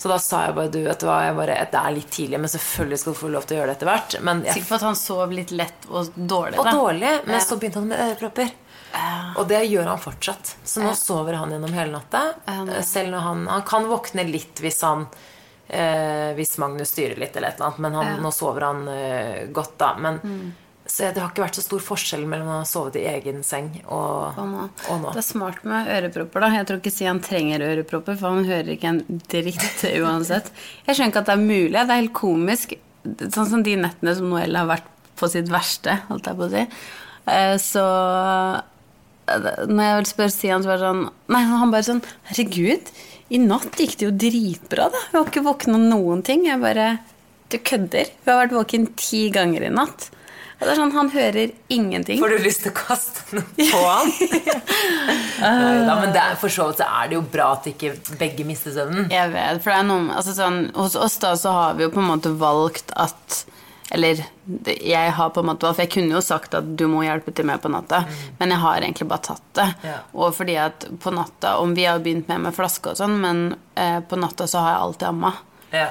[0.00, 2.38] Så da sa jeg bare du, vet du hva, jeg bare, det er litt tidlig,
[2.40, 4.14] men selvfølgelig skal du få lov til å gjøre det etter hvert.
[4.24, 6.72] Men jeg, Sikker på at han sov litt lett og dårlig, og da.
[6.78, 8.54] dårlig, men så begynte han med ørepropper.
[9.38, 10.54] Og det gjør han fortsatt.
[10.66, 12.24] Så nå sover han gjennom hele natta.
[12.50, 15.06] Eh, Selv når han, han kan våkne litt hvis han
[15.68, 19.46] eh, Hvis Magnus styrer litt eller et eller annet, men han, nå sover han eh,
[19.54, 19.92] godt, da.
[19.98, 20.50] Men, Mm.
[20.90, 23.68] Så det har ikke vært så stor forskjell mellom å ha sovet i egen seng
[23.84, 24.62] og, Og nå.
[24.90, 25.12] og nå.
[25.14, 26.48] Det er smart med ørepropper, da.
[26.56, 28.98] Jeg tror ikke Sian trenger ørepropper, for han hører ikke en
[29.30, 30.50] dritt uansett.
[30.88, 31.76] Jeg skjønner ikke at det er mulig.
[31.76, 32.74] Det er helt komisk.
[33.06, 36.52] Sånn som de nettene som Noel har vært på sitt verste, holdt jeg på å
[36.56, 36.66] si.
[37.36, 37.86] Eh, Så
[39.28, 42.88] når jeg vil spørre Sian, så var det sånn Nei, han bare sånn Herregud,
[43.30, 45.02] i natt gikk det jo dritbra, da.
[45.10, 46.46] Hun har ikke våkna noen ting.
[46.48, 46.96] Jeg bare
[47.50, 48.10] Du kødder.
[48.24, 50.08] Hun har vært våken ti ganger i natt.
[50.60, 52.18] Og det er sånn, Han hører ingenting.
[52.20, 54.10] Får du lyst til å kaste noe på han?
[55.40, 58.74] Neida, men er, for så vidt så er det jo bra at ikke begge mister
[58.74, 59.08] søvnen.
[59.14, 61.94] Jeg vet, for det er noe altså sånn, Hos oss da så har vi jo
[61.94, 63.40] på en måte valgt at
[63.90, 64.20] Eller
[64.80, 67.44] jeg har på en måte For jeg kunne jo sagt at du må hjelpe til
[67.48, 68.04] med på natta,
[68.38, 69.66] men jeg har egentlig bare tatt det.
[69.88, 69.96] Ja.
[70.14, 73.42] Og fordi at på natta Om vi har begynt med med flaske og sånn, men
[73.74, 75.32] eh, på natta så har jeg alltid amma.
[75.74, 75.88] Ja.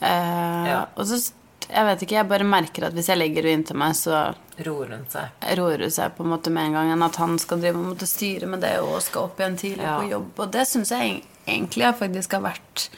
[0.00, 0.82] Eh, Ja.
[0.96, 1.32] Og så
[1.68, 4.34] Jeg vet ikke, jeg bare merker at hvis jeg legger henne inntil meg, så
[4.64, 5.28] Roer hun seg.
[5.58, 8.00] roer hun seg på en måte med en gang enn at han skal drive og
[8.08, 10.30] styre med det og skal opp igjen tidlig på jobb.
[10.40, 12.88] Og det syns jeg egentlig har faktisk har vært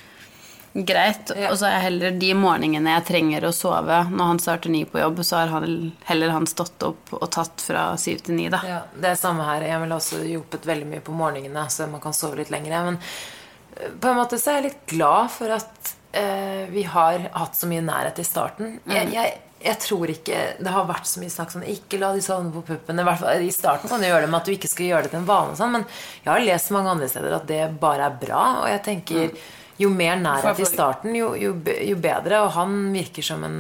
[0.73, 1.33] greit.
[1.37, 1.51] Ja.
[1.51, 5.01] Og så er heller de morgenene jeg trenger å sove når han starter ny på
[5.03, 8.63] jobb, så har han, heller han stått opp og tatt fra syv til ni, da.
[8.67, 9.67] Ja, det er samme her.
[9.67, 12.91] Jeg ville også hjulpet veldig mye på morgenene, så man kan sove litt lenger.
[12.93, 17.31] Men eh, på en måte så er jeg litt glad for at eh, vi har
[17.35, 18.79] hatt så mye nærhet i starten.
[18.87, 22.23] Jeg, jeg, jeg tror ikke det har vært så mye snakk sånn Ikke la de
[22.25, 23.01] sovne på puppen.
[23.01, 25.09] I, hvert fall, I starten kan du gjøre det med at du ikke skal gjøre
[25.09, 25.89] det til en vane, sånn, men
[26.23, 28.45] jeg har lest mange andre steder at det bare er bra.
[28.63, 29.35] Og jeg tenker
[29.81, 31.55] jo mer nærhet i starten, jo, jo,
[31.89, 32.43] jo bedre.
[32.45, 33.57] Og han virker som en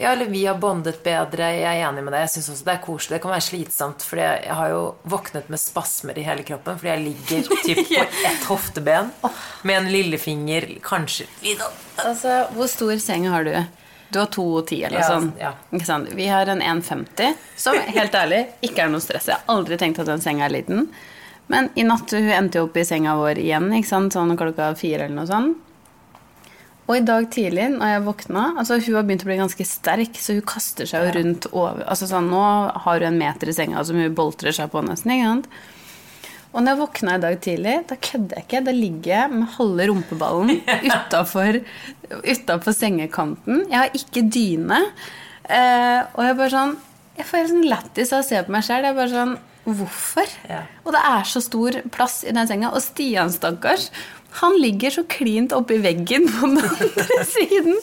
[0.00, 1.50] ja, eller vi har bondet bedre.
[1.52, 2.22] Jeg er enig med deg.
[2.24, 3.16] Jeg synes også det er koselig.
[3.18, 6.92] Det kan være slitsomt, for jeg har jo våknet med spasmer i hele kroppen fordi
[6.94, 9.10] jeg ligger typ på ett hofteben
[9.68, 11.26] med en lillefinger kanskje.
[12.04, 13.52] Altså, hvor stor seng har du?
[14.08, 15.40] Du har 2,10 eller noe Ja, sånt.
[15.42, 15.52] ja.
[15.74, 16.12] Ikke sant?
[16.14, 19.28] Vi har en 1,50, som helt ærlig ikke er noe stress.
[19.28, 20.86] Jeg har aldri tenkt at den senga er liten.
[21.52, 24.16] Men i natt hun endte jo opp i senga vår igjen, ikke sant?
[24.16, 25.62] sånn klokka fire eller noe sånt.
[26.86, 30.18] Og i dag tidlig, når jeg våkna altså Hun har begynt å bli ganske sterk,
[30.22, 32.42] så hun kaster seg jo rundt over altså sånn, Nå
[32.84, 35.16] har hun en meter i senga som hun boltrer seg på nesten.
[35.16, 35.48] ikke sant?
[36.52, 38.60] Og når jeg våkna i dag tidlig, da kødder jeg ikke.
[38.64, 40.52] Da ligger jeg med halve rumpeballen
[40.94, 43.66] utafor, sengekanten.
[43.66, 44.78] Jeg har ikke dyne.
[45.50, 46.72] Eh, og jeg bare sånn
[47.16, 48.86] Jeg får helt sånn lættis av å se på meg sjøl.
[48.86, 50.28] Jeg er bare sånn Hvorfor?
[50.48, 50.62] Ja.
[50.84, 52.70] Og det er så stor plass i den senga.
[52.70, 53.88] Og Stian, stakkars,
[54.40, 57.74] han ligger så klint oppi veggen på den andre siden.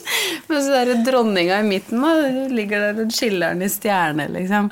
[0.48, 2.14] Mens der dronninga i midten da,
[2.54, 4.70] ligger der og skiller den i stjerne, liksom.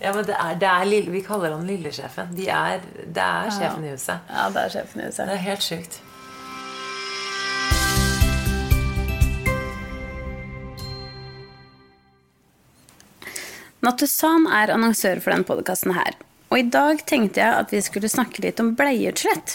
[0.00, 2.30] Ja, men det er, det er lille, Vi kaller han lillesjefen.
[2.36, 4.30] De er, det er sjefen i huset.
[4.32, 5.26] Ja, det er sjefen i huset.
[5.28, 5.98] Det er helt sjukt.
[13.84, 16.16] Nattusan er annonsør for denne podkasten her.
[16.50, 19.52] Og i dag tenkte jeg at vi skulle snakke litt om bleieutslett.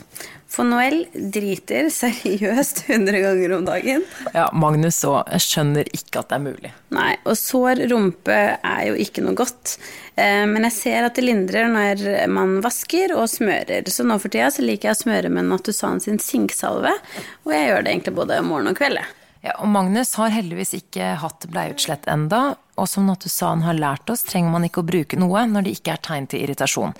[0.47, 4.05] For Noel driter seriøst 100 ganger om dagen.
[4.31, 5.27] Ja, Magnus òg.
[5.35, 6.71] Jeg skjønner ikke at det er mulig.
[6.95, 9.75] Nei, og sår rumpe er jo ikke noe godt.
[10.15, 13.83] Eh, Men jeg ser at det lindrer når man vasker og smører.
[13.91, 16.95] Så nå for tida så liker jeg å smøre med Nattusan sin sinksalve.
[17.43, 19.03] Og jeg gjør det egentlig både morgen og kveld.
[19.45, 24.23] Ja, og Magnus har heldigvis ikke hatt bleieutslett enda, og som Nattusan har lært oss,
[24.25, 26.95] trenger man ikke å bruke noe når det ikke er tegn til irritasjon.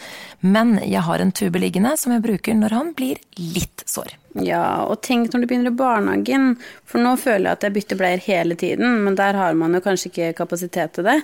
[0.45, 4.13] Men jeg har en tube liggende som jeg bruker når han blir litt sår.
[4.45, 6.47] Ja, og tenk når du begynner i barnehagen,
[6.86, 9.81] for nå føler jeg at jeg bytter bleier hele tiden, men der har man jo
[9.88, 11.17] kanskje ikke kapasitet til det.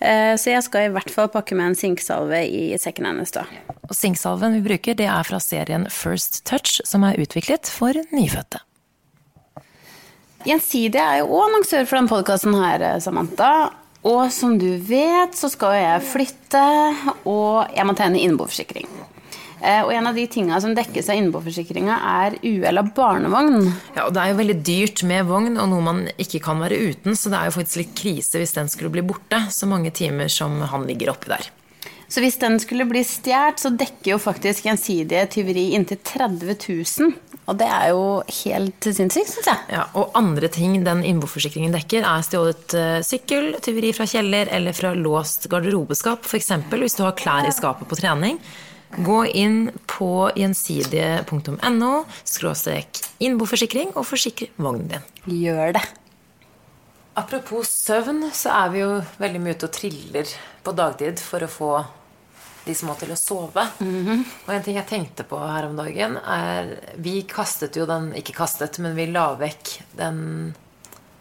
[0.00, 3.44] Eh, Så jeg skal i hvert fall pakke med en sinksalve i sekken hennes, da.
[3.90, 8.64] Og sinksalven vi bruker, det er fra serien First Touch, som er utviklet for nyfødte.
[10.46, 13.52] Gjensidige er jo òg annonsør for denne podkasten her, Samantha.
[14.02, 16.62] Og som du vet, så skal jeg flytte,
[17.30, 18.88] og jeg må tegne innboforsikring.
[19.62, 23.70] Eh, Og en av de tinga som dekkes av innboforsikringa, er uhell av barnevogn.
[23.94, 26.80] Ja, og det er jo veldig dyrt med vogn, og noe man ikke kan være
[26.90, 29.94] uten, så det er jo faktisk litt krise hvis den skulle bli borte, så mange
[29.94, 31.46] timer som han ligger oppi der.
[32.10, 37.14] Så hvis den skulle bli stjålet, så dekker jo faktisk gjensidige tyveri inntil 30 000.
[37.50, 39.62] Og det er jo helt sinnssykt, syns jeg.
[39.74, 44.76] Ja, og andre ting den innboforsikringen dekker, er stjålet uh, sykkel, tyveri fra kjeller eller
[44.76, 46.28] fra låst garderobeskap.
[46.28, 46.52] F.eks.
[46.70, 48.38] hvis du har klær i skapet på trening.
[48.92, 51.92] Gå inn på gjensidige.no
[52.28, 55.08] skråstrek innboforsikring og forsikre vognen din.
[55.46, 55.84] Gjør det.
[57.18, 61.50] Apropos søvn, så er vi jo veldig mye ute og triller på dagtid for å
[61.50, 61.72] få
[62.64, 63.66] de små til å sove.
[63.80, 64.24] Mm -hmm.
[64.46, 68.32] Og en ting jeg tenkte på her om dagen, er Vi kastet jo den Ikke
[68.32, 70.54] kastet, men vi la vekk den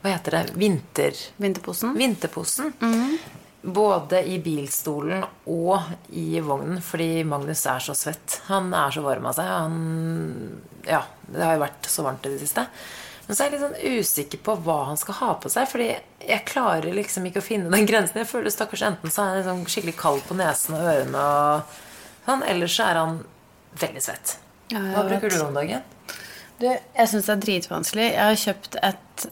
[0.02, 0.54] Hva heter det?
[0.56, 1.14] Vinter...
[1.38, 1.94] Vinterposen.
[1.94, 2.74] Vinterposen.
[2.80, 3.18] Mm -hmm.
[3.62, 8.42] Både i bilstolen og i vognen, fordi Magnus er så svett.
[8.46, 9.46] Han er så varm av seg.
[9.46, 12.66] Han Ja, det har jo vært så varmt i det siste.
[13.32, 15.70] Men så er jeg litt sånn usikker på hva han skal ha på seg.
[15.72, 15.86] Fordi
[16.28, 18.20] jeg klarer liksom ikke å finne den grensen.
[18.20, 22.26] Jeg føler stakkars enten så er han liksom skikkelig kald på nesen og ørene, og
[22.26, 23.22] sånn, eller så er han
[23.80, 24.34] veldig svett.
[24.76, 25.88] Ja, hva bruker du om dagen?
[26.60, 28.10] Du, jeg syns det er dritvanskelig.
[28.10, 29.26] Jeg har kjøpt et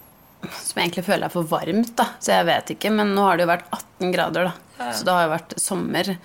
[0.47, 2.07] som jeg egentlig føler er for varmt, da.
[2.23, 2.95] Så jeg vet ikke.
[2.95, 4.67] Men nå har det jo vært 18 grader, da.
[4.79, 4.91] Ja.
[4.95, 6.15] Så det har jo vært sommer.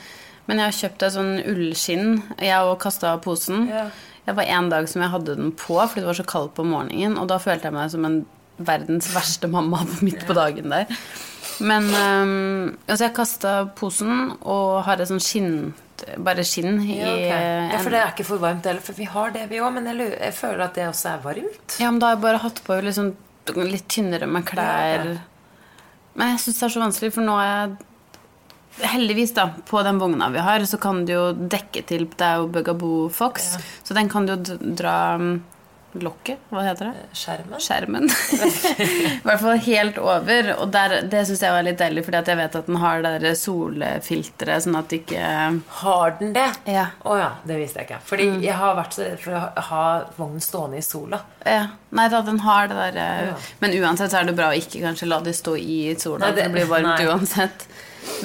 [0.47, 2.11] Men jeg har kjøpt et sånn ullskinn.
[2.39, 3.67] Jeg har kasta posen.
[3.67, 3.89] Ja.
[4.25, 6.65] Det var en dag som jeg hadde den på fordi det var så kaldt på
[6.67, 7.19] morgenen.
[7.21, 8.23] Og da følte jeg meg som en
[8.57, 10.91] verdens verste mamma midt på dagen der.
[11.63, 15.57] Men um, altså jeg kasta posen og har et sånn skinn
[16.19, 17.45] bare skinn i ja, okay.
[17.71, 18.83] ja, For det er ikke for varmt heller.
[18.85, 19.71] For vi har det, vi òg.
[19.77, 21.77] Men jeg, jeg, føler at det også er varmt.
[21.81, 23.13] Ja, men da har jeg bare hatt på liksom,
[23.61, 25.07] litt tynnere med klær.
[25.15, 25.15] Ja.
[26.19, 27.77] Men jeg syns det er så vanskelig, for nå er jeg
[28.81, 32.43] Heldigvis, da, på den vogna vi har, så kan du jo dekke til Det er
[32.43, 33.65] jo Bugaboo Fox, ja.
[33.87, 35.37] så den kan du jo dra um,
[36.03, 37.05] lokket, hva heter det?
[37.15, 37.61] Skjermen.
[37.63, 38.09] Skjermen.
[38.83, 40.51] I hvert fall helt over.
[40.59, 43.35] Og der, det syns jeg var litt deilig, fordi jeg vet at den har det
[43.39, 45.31] solfilteret, sånn at det ikke
[45.85, 46.49] Har den det?
[46.75, 46.89] Ja.
[47.07, 48.03] Oh, ja, det visste jeg ikke.
[48.11, 48.43] Fordi mm.
[48.45, 49.87] jeg har vært så redd for å ha
[50.19, 51.23] vognen stående i sola.
[51.47, 51.65] Ja.
[51.95, 53.41] Nei da, den har det der eh, ja.
[53.63, 56.37] Men uansett så er det bra å ikke kanskje la det stå i sola, nei,
[56.37, 57.11] det, det blir varmt nei.
[57.11, 57.69] uansett.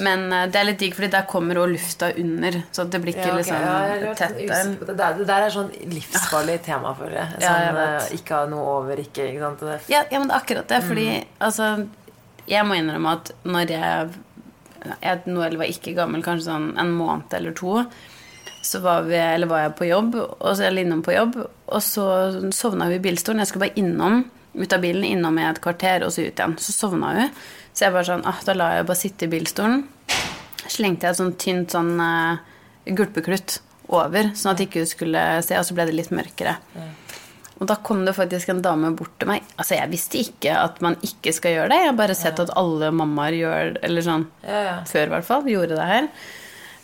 [0.04, 2.60] Men uh, det er litt digg, fordi der kommer òg lufta under.
[2.74, 3.40] Så det blir ikke ja, okay.
[3.40, 4.36] liksom ja, tett.
[4.38, 5.16] Det, der.
[5.18, 7.32] det der er sånn livsfarlig tema, føler jeg.
[7.36, 9.90] Sånn, ja, jeg uh, ikke ha noe over, ikke, ikke sant?
[9.92, 10.80] Ja, ja, men det er akkurat det.
[10.86, 11.34] Fordi mm.
[11.48, 11.72] altså
[12.50, 14.22] Jeg må innrømme at når jeg,
[15.04, 17.84] jeg Noel var ikke gammel, kanskje sånn en måned eller to
[18.62, 21.82] så var, vi, eller var jeg på jobb, og så, eller innom på jobb, og
[21.84, 22.04] så
[22.52, 23.40] sovna hun i bilstolen.
[23.40, 24.20] Jeg skulle bare innom
[24.52, 26.56] ut av bilen, innom i et kvarter, og så ut igjen.
[26.60, 27.32] Så sovna hun.
[27.72, 29.84] Så jeg bare sånn ah, Da la jeg bare sitte i bilstolen.
[30.70, 32.40] Slengte jeg et sånt tynt sånn uh,
[32.86, 36.56] gulpeklutt over, sånn at ikke hun skulle se, og så ble det litt mørkere.
[37.60, 39.44] Og da kom det faktisk en dame bort til meg.
[39.58, 41.80] Altså, jeg visste ikke at man ikke skal gjøre det.
[41.82, 42.46] Jeg har bare sett ja.
[42.46, 44.76] at alle mammaer gjør Eller sånn ja, ja.
[44.88, 45.50] før, i hvert fall.
[45.50, 46.08] Gjorde det her.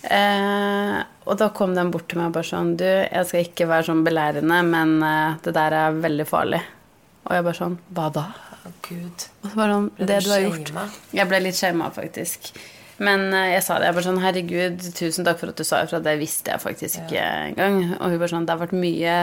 [0.07, 3.67] Eh, og da kom den bort til meg og bare sånn Du, jeg skal ikke
[3.67, 6.61] være sånn belærende, men eh, det der er veldig farlig.
[7.27, 8.27] Og jeg bare sånn Hva da?
[8.87, 9.29] Gud.
[9.43, 10.73] Og så bare sånn, det du har gjort.
[11.17, 12.53] Jeg ble litt shama, faktisk.
[12.97, 13.91] Men uh, jeg sa det.
[13.91, 16.01] Jeg bare sånn Herregud, tusen takk for at du sa ifra.
[16.05, 17.33] Det visste jeg faktisk ikke ja.
[17.51, 17.83] engang.
[17.99, 19.17] Og hun bare sånn Det har vært mye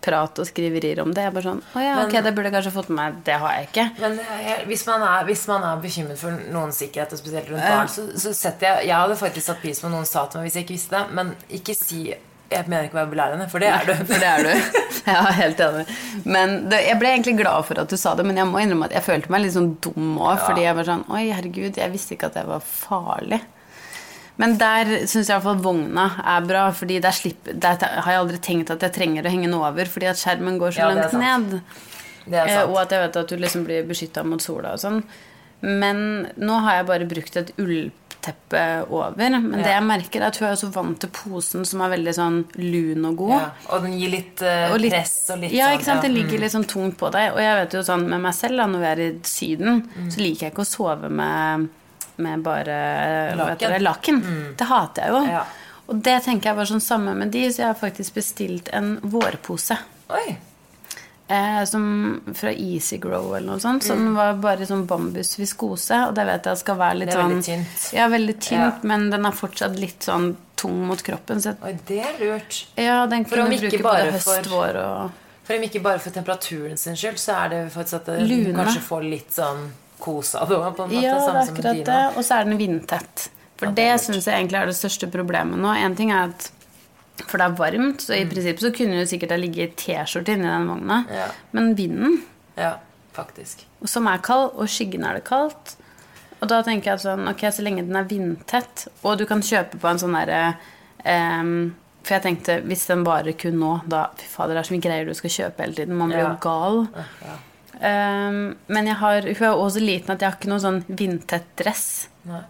[0.00, 1.26] prat og skriverier om det.
[1.26, 3.20] Jeg bare sånn Å ja, ok, det burde jeg kanskje fått med meg.
[3.26, 3.86] Det har jeg ikke.
[4.00, 7.66] Men jeg, hvis, man er, hvis, man er, bekymret for noens sikkerhet, og spesielt rundt
[7.66, 10.48] barn, så, så setter jeg Jeg hadde faktisk satt pris på noen sa til meg
[10.48, 12.02] hvis jeg ikke visste det, men ikke si
[12.50, 13.92] jeg mener ikke å være belærende, for det er du.
[14.10, 14.80] for det er du.
[15.06, 15.84] Ja, helt enig.
[16.24, 18.90] Men det, Jeg ble egentlig glad for at du sa det, men jeg må innrømme
[18.90, 20.34] at jeg følte meg litt sånn dum òg.
[20.34, 20.42] Ja.
[20.48, 23.40] Fordi jeg var sånn Oi, herregud, jeg visste ikke at det var farlig.
[24.40, 28.12] Men der syns jeg i hvert fall vogna er bra, Fordi der, slipper, der har
[28.14, 30.84] jeg aldri tenkt at jeg trenger å henge den over, fordi at skjermen går så
[30.86, 31.58] ja, langt ned.
[32.30, 35.02] Eh, og at jeg vet at du liksom blir beskytta mot sola og sånn.
[35.60, 37.90] Men nå har jeg bare brukt et ull
[38.24, 39.16] teppe over.
[39.16, 39.64] Men ja.
[39.64, 42.38] det jeg merker, er at hun er så vant til posen som er veldig sånn
[42.60, 43.36] lun og god.
[43.36, 43.46] Ja.
[43.76, 46.04] Og den gir litt, uh, og litt press og litt Ja, ikke sant.
[46.04, 46.44] Det ligger mm.
[46.44, 47.32] litt sånn tungt på deg.
[47.34, 50.10] Og jeg vet jo sånn med meg selv, da, når vi er i Syden, mm.
[50.12, 51.70] så liker jeg ikke å sove med,
[52.26, 52.76] med bare
[53.40, 53.74] laken.
[53.76, 54.22] Det, laken.
[54.26, 54.44] Mm.
[54.60, 55.24] det hater jeg jo.
[55.38, 55.46] Ja.
[55.90, 58.94] Og det tenker jeg var sånn samme med de, så jeg har faktisk bestilt en
[59.02, 59.78] vårpose.
[60.14, 60.28] Oi.
[61.30, 63.84] Eh, som fra Easy Grow eller noe sånt.
[63.86, 64.14] Så mm.
[64.16, 66.00] var bare sånn bambusviskose.
[66.08, 67.84] Og det vet jeg skal være litt sånn veldig tynt.
[67.94, 68.70] Ja, veldig tynt, ja.
[68.90, 71.38] men den er fortsatt litt sånn tung mot kroppen.
[71.42, 72.64] Så Oi, det er lurt.
[72.74, 76.18] Ja, den kunne du bruke både høst, for, vår og For om ikke bare for
[76.18, 79.68] temperaturen sin skyld, så er det faktisk at du kanskje får litt sånn
[80.02, 80.82] kos av det òg.
[80.98, 82.04] Ja, det er akkurat det.
[82.16, 83.30] Og så er den vindtett.
[83.60, 85.78] For ja, det, det syns jeg egentlig er det største problemet nå.
[85.78, 86.50] En ting er at
[87.26, 88.30] for det er varmt, så i mm.
[88.32, 91.02] prinsippet så kunne du sikkert ha ligget i T-skjorte inni den vogna.
[91.12, 91.28] Ja.
[91.56, 92.22] Men vinden
[92.56, 92.76] Ja,
[93.16, 93.66] faktisk.
[93.88, 95.76] Som er kald, og skyggen er det kaldt.
[96.40, 99.80] Og da tenker jeg sånn, ok, så lenge den er vindtett, og du kan kjøpe
[99.80, 100.40] på en sånn derre
[101.04, 104.76] um, For jeg tenkte, hvis den varer kun nå, da Fy fader, det er så
[104.76, 105.98] mye greier du skal kjøpe hele tiden.
[106.00, 106.30] Man blir Ja.
[106.30, 106.86] jo gal.
[106.96, 107.36] Ja.
[107.80, 111.52] Um, men jeg har, hun er også liten at jeg har ikke noen sånn vindtett
[111.60, 111.84] dress.
[112.28, 112.42] Nei.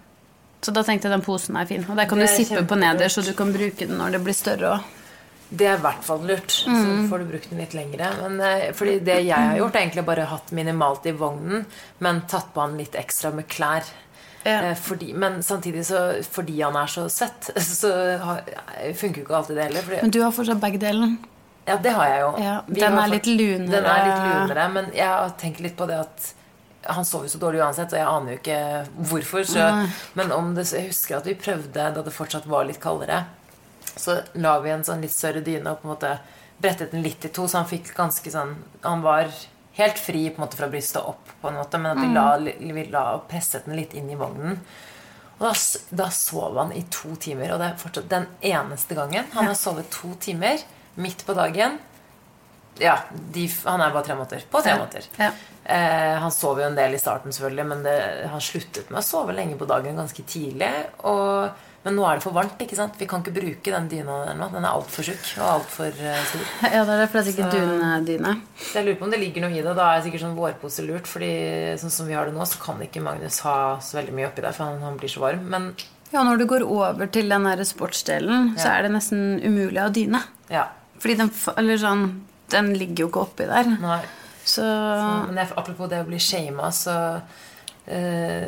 [0.61, 1.85] Så da tenkte jeg den posen er fin.
[1.89, 4.17] Og der kan du er sippe på nederst, neder, så du kan bruke den når
[4.17, 4.97] det blir større Også.
[5.51, 6.53] Det er i hvert fall lurt.
[6.53, 8.11] Så får du brukt den litt lengre.
[8.23, 11.65] Men, eh, fordi det jeg har gjort, er egentlig bare hatt minimalt i vognen,
[11.99, 13.83] men tatt på han litt ekstra med klær.
[14.45, 14.71] Ja.
[14.71, 17.91] Eh, Fordi, men samtidig så fordi han er så svett, så
[18.23, 18.45] har-
[18.95, 19.83] funker jo ikke alltid det heller.
[19.83, 20.79] Fordi, Men du har fortsatt begge
[21.67, 22.31] ja, det har jeg jo.
[22.43, 23.71] Ja, den er fått- litt lunere.
[23.71, 26.33] Den er litt lunere, men jeg har tenkt litt på det at
[26.83, 28.61] han sov jo så dårlig uansett, og jeg aner jo ikke
[29.11, 29.45] hvorfor.
[29.49, 29.69] Så,
[30.19, 33.25] men om det, jeg husker at vi prøvde da det fortsatt var litt kaldere.
[33.97, 36.13] Så la vi en sånn litt større dyne og på en måte
[36.61, 38.53] brettet den litt i to, så han fikk ganske sånn
[38.85, 39.31] Han var
[39.79, 42.27] helt fri på en måte fra brystet opp, på en måte, men at vi la,
[42.75, 44.59] vi la og presset den litt inn i vognen.
[45.39, 45.53] Og da,
[46.03, 49.57] da sov han i to timer, og det er fortsatt den eneste gangen han har
[49.57, 50.61] sovet to timer
[51.01, 51.79] midt på dagen.
[52.79, 52.99] Ja,
[53.33, 54.45] de, han er bare tre måneder.
[54.51, 54.79] På tre Ja.
[54.79, 55.07] måneder.
[55.19, 55.31] Ja.
[55.65, 59.05] Eh, han sov jo en del i starten, selvfølgelig, men det, han sluttet med å
[59.05, 60.71] sove lenge på dagen ganske tidlig.
[61.05, 61.51] Og,
[61.85, 62.59] men nå er det for varmt.
[62.61, 62.95] ikke sant?
[62.99, 64.49] Vi kan ikke bruke den dyna der nå.
[64.53, 66.47] Den er altfor tjukk og altfor uh, stor.
[66.75, 68.35] Ja, det er det, for det er sikkert dundyne.
[68.75, 69.77] Jeg lurer på om det ligger noe i det.
[69.77, 71.07] Da er det sikkert sånn vårpose lurt.
[71.07, 71.31] fordi
[71.81, 74.43] sånn som vi har det nå, så kan ikke Magnus ha så veldig mye oppi
[74.45, 75.45] der, for han, han blir så varm.
[75.53, 75.75] Men
[76.13, 79.87] Ja, når du går over til den der sportsdelen, så er det nesten umulig å
[79.87, 80.25] ha dyne.
[80.51, 80.67] ja.
[81.01, 81.31] Fordi den,
[81.81, 82.03] sånn,
[82.53, 83.71] den ligger jo ikke oppi der.
[83.81, 84.03] Nei.
[84.45, 86.95] Så Men jeg, apropos det å bli shama, så
[87.87, 88.47] eh,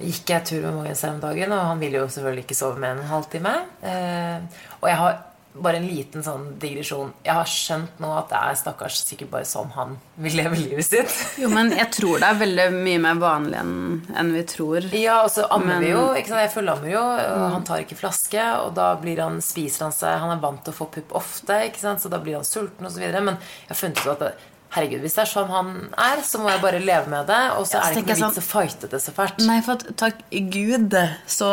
[0.00, 2.80] gikk jeg tur med Magnus her om dagen, og han ville jo selvfølgelig ikke sove
[2.80, 3.54] mer enn en halvtime.
[3.82, 5.18] Eh, og jeg har
[5.62, 7.12] bare en liten sånn digresjon.
[7.24, 10.84] Jeg har skjønt nå at det er stakkars sikkert bare sånn han vil leve livet
[10.86, 11.14] sitt.
[11.42, 13.76] Jo, men jeg tror det er veldig mye mer vanlig enn
[14.16, 14.88] en vi tror.
[14.96, 16.02] Ja, og så ammer Men- vi jo.
[16.16, 16.42] Ikke sant?
[16.46, 18.42] Jeg forlammer jo, og han tar ikke flaske.
[18.66, 21.62] Og da blir han, spiser han seg Han er vant til å få pupp ofte,
[21.70, 22.00] ikke sant?
[22.04, 23.02] så da blir han sulten osv.
[23.16, 24.34] Men jeg har funnet ut at det,
[24.76, 27.40] herregud, hvis det er sånn han er, så må jeg bare leve med det.
[27.56, 29.38] Og så Ja, så er det ikke noe vits å fighte det så fælt.
[29.46, 30.96] Nei, for at, takk Gud,
[31.30, 31.50] så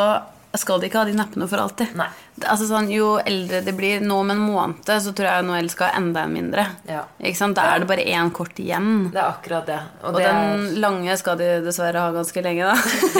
[0.59, 1.95] skal de ikke ha de nappene for alltid.
[2.45, 5.89] Altså sånn, Jo eldre de blir, nå om en måned, så tror jeg Noel skal
[5.89, 6.65] ha enda en mindre.
[6.89, 7.03] Ja.
[7.17, 7.57] Ikke sant?
[7.57, 9.09] Da er det bare én kort igjen.
[9.13, 9.79] Det er akkurat det.
[10.03, 12.75] Og, Og det den lange skal de dessverre ha ganske lenge, da.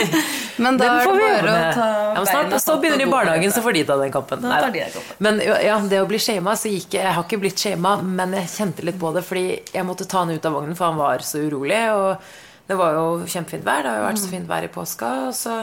[0.62, 3.62] Men da er det bare å ta Ja, snart, så begynner de i barnehagen, så
[3.64, 4.44] får de ta den kampen.
[4.44, 5.16] Da tar de den kampen.
[5.26, 8.36] Men ja, det å bli shama, så gikk jeg Jeg har ikke blitt shama, men
[8.38, 11.00] jeg kjente litt på det fordi jeg måtte ta han ut av vognen, for han
[11.02, 11.82] var så urolig.
[11.98, 13.82] Og det var jo kjempefint vær.
[13.82, 15.10] Det har jo vært så fint vær i påska.
[15.26, 15.56] Og så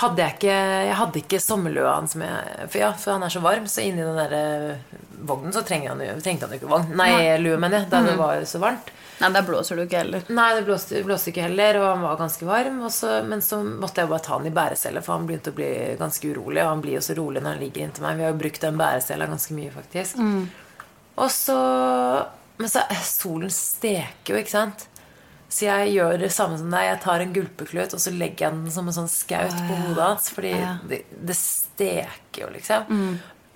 [0.00, 0.54] hadde jeg ikke
[0.88, 4.02] Jeg hadde ikke sommerlua hans med For ja, for han er så varm, så inni
[4.02, 6.90] den der eh, vognen så trengte han jo, trengte han jo ikke vogn.
[6.98, 7.90] Nei, lue, mener jeg.
[7.92, 8.90] Da det var så varmt.
[9.20, 10.24] Nei, der blåser du ikke heller.
[10.34, 12.80] Nei, det blåste, blåste ikke heller, og han var ganske varm.
[12.92, 15.70] Så, men så måtte jeg bare ta han i bærecelle, for han begynte å bli
[16.00, 16.60] ganske urolig.
[16.64, 18.18] Og han blir jo så rolig når han ligger inntil meg.
[18.18, 20.18] Vi har jo brukt den bærecella ganske mye, faktisk.
[21.14, 21.58] Og så
[22.56, 24.84] Men så eh, solen steker jo, ikke sant?
[25.54, 26.88] Så jeg gjør det samme som deg.
[26.88, 30.02] Jeg tar en gulpeklut, og så legger jeg den som en sånn skaut på hodet
[30.02, 30.26] hans.
[30.34, 30.72] Fordi Ja.
[30.90, 32.90] det, det steker jo, liksom.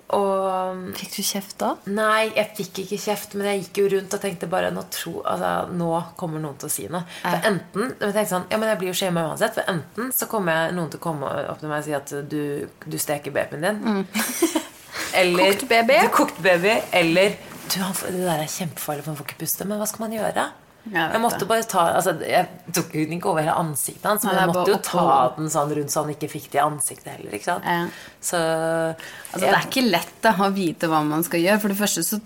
[0.09, 1.67] Og Fikk du kjeft da?
[1.93, 5.19] Nei, jeg fikk ikke kjeft, men jeg gikk jo rundt og tenkte bare Nå, tro,
[5.21, 7.03] altså, nå kommer noen til å si noe.
[7.21, 9.53] For enten jeg tenkte sånn, ja, men jeg blir jo skjema uansett.
[9.59, 12.15] For enten så kommer jeg, noen til å komme opp til meg og si at
[12.31, 12.41] du,
[12.89, 14.07] du steker babyen din.
[15.19, 15.99] Eller Kokt baby.
[16.07, 16.73] Du, kokt baby.
[16.95, 17.35] Eller
[17.69, 19.67] du, han, Det der er kjempefarlig, for han får ikke puste.
[19.69, 20.47] Men hva skal man gjøre?
[20.89, 21.47] Jeg Jeg måtte det.
[21.49, 24.77] bare ta altså, Jeg tok den ikke over hele ansiktet hans, men jeg måtte jo
[24.87, 27.33] ta den sånn rundt så han ikke fikk det i ansiktet heller.
[27.35, 27.63] Ikke sant?
[27.67, 27.87] Ja.
[28.21, 31.59] Så Altså, det er ikke lett da, å vite hva man skal gjøre.
[31.61, 32.19] For det første så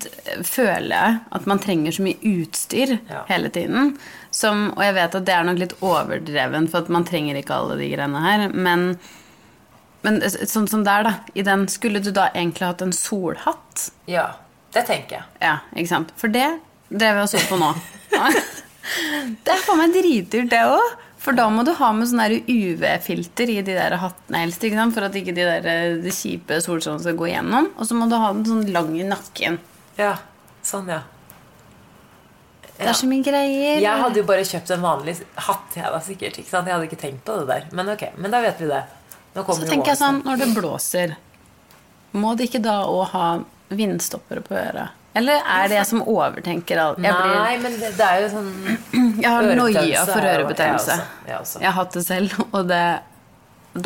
[0.48, 3.24] føler jeg at man trenger så mye utstyr Ja.
[3.28, 3.98] hele tiden.
[4.32, 7.54] Som, og jeg vet at det er nok litt overdreven, for at man trenger ikke
[7.58, 8.48] alle de greiene her.
[8.54, 8.98] Men,
[10.04, 11.14] men sånn som der, da.
[11.36, 13.90] I den skulle du da egentlig hatt en solhatt.
[14.08, 14.30] ja,
[14.74, 15.24] det tenker jeg.
[15.42, 16.14] Ja, ikke sant?
[16.18, 16.48] For det
[16.90, 17.74] drev jeg og så på nå.
[18.14, 21.00] Det er faen meg dritdyrt, det òg.
[21.24, 22.20] For da må du ha med sånn
[22.52, 27.06] UV-filter i de der hattene helst, for at ikke de der eh, de kjipe solstrålene
[27.06, 27.70] skal gå igjennom.
[27.78, 29.56] Og så må du ha den sånn lang i nakken.
[29.96, 30.18] Ja,
[30.68, 31.00] sånn, ja.
[32.74, 33.80] Det er så mye greier.
[33.80, 36.42] Jeg hadde jo bare kjøpt en vanlig hatt, jeg da, sikkert.
[36.42, 36.68] Ikke sant?
[36.68, 37.70] Jeg hadde ikke tenkt på det der.
[37.78, 38.82] Men ok, men da vet vi det.
[39.38, 41.16] Så tenker jeg sånn, når det blåser,
[42.20, 43.28] må det ikke da òg ha
[43.74, 45.00] vindstoppere på øret?
[45.16, 46.98] Eller er det jeg som overtenker alt?
[47.04, 48.48] Jeg, blir, Nei, men det, det er jo sånn
[49.24, 50.96] jeg har noia for ørebetennelse.
[50.98, 51.30] Jeg.
[51.30, 51.62] Jeg.
[51.62, 52.82] Jeg har hatt det selv, og, det,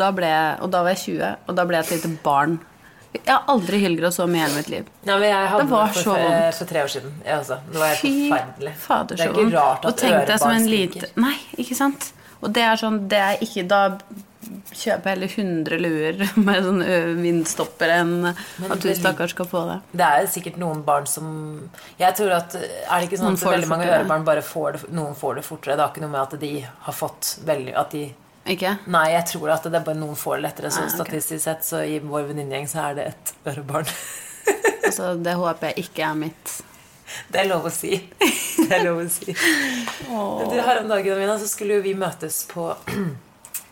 [0.00, 0.30] da ble,
[0.64, 2.58] og da var jeg 20, og da ble jeg et lite barn.
[3.18, 4.88] Jeg har aldri hylgrått så mye i hele mitt liv.
[5.08, 6.58] Nei, men jeg hadde Det var for, så vondt.
[6.58, 7.14] for tre år siden.
[7.24, 7.56] Jeg også.
[7.72, 8.72] Det var helt Fy forferdelig.
[8.84, 11.06] fader, det er så ikke rart at ørebarn en skriker.
[11.24, 12.08] Nei, ikke sant?
[12.40, 13.78] Og det er sånn, det er ikke Da
[14.70, 16.82] kjøper hele heller 100 luer med sånn
[17.22, 19.78] vindstopper enn at du stakkars skal få det.
[19.98, 21.28] Det er sikkert noen barn som
[21.98, 25.18] Jeg tror at Er det ikke sånn at veldig mange ørebarn bare får det Noen
[25.18, 25.76] får det fortere?
[25.76, 26.52] Det har ikke noe med at de
[26.86, 28.04] har fått veldig At de
[28.54, 28.76] Ikke?
[28.86, 30.70] Nei, jeg tror at det er bare noen får det lettere.
[30.72, 30.96] Så Ah, okay.
[31.02, 33.90] statistisk sett så i vår venninnegjeng så er det et ørebarn.
[34.88, 36.52] Altså, det håper jeg ikke er mitt.
[37.32, 37.98] Det er lov å si.
[38.20, 39.34] Det er lov å si.
[39.34, 42.70] Du, her om dagen Amina, så skulle jo vi møtes på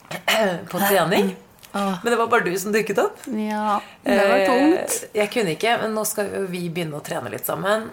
[0.70, 1.34] På trening.
[1.76, 3.18] Men det var bare du som dukket opp.
[3.26, 4.94] Ja, det var Eh, tungt.
[5.12, 7.90] Jeg kunne ikke, men nå skal vi begynne å trene litt sammen.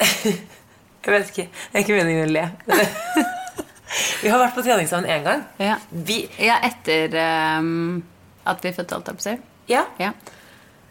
[1.04, 1.44] Jeg vet ikke.
[1.52, 2.44] Det er ikke meningen å le.
[4.24, 5.44] Vi har vært på trening sammen én gang.
[5.60, 7.12] Ja, Vi ja etter
[7.60, 8.00] um,
[8.48, 9.44] at vi fødte, alt jeg på å.
[9.70, 9.84] Ja.
[10.00, 10.10] Ja.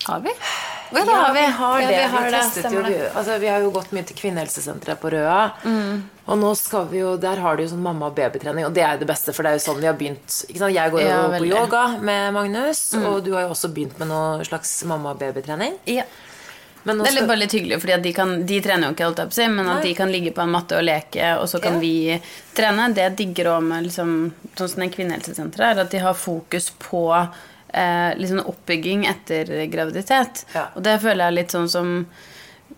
[0.06, 0.32] Har vi?
[0.94, 1.40] Ja, det har vi.
[1.40, 4.18] vi har Ja, vi har vi, det, jo, altså, vi har jo gått mye til
[4.22, 5.42] kvinnehelsesenteret på Røa.
[6.26, 8.84] Og nå skal vi jo, der har de jo sånn mamma- og babytrening, og det
[8.84, 10.38] er jo det beste, for det er jo sånn vi har begynt.
[10.48, 11.40] Jeg går jo Ja, på.
[11.44, 11.50] Mm.
[11.52, 15.76] yoga med Magnus, og du har jo også begynt med noe slags mamma- og babytrening.
[15.86, 16.04] Ja.
[16.86, 19.50] Men Det er skal, bare litt hyggelig, fordi de, de trener jo ikke, alt på
[19.50, 19.84] men at Nei.
[19.84, 21.80] de kan ligge på en matte og leke, og så kan Ja.
[21.80, 22.22] vi
[22.56, 22.94] trene.
[22.94, 26.72] Det jeg digger òg med liksom, sånn som den kvinnehelsesenteret, er at de har fokus
[26.80, 27.30] på
[27.74, 30.46] eh, liksom oppbygging etter graviditet.
[30.54, 30.68] Ja.
[30.76, 32.06] Og det føler jeg er litt sånn som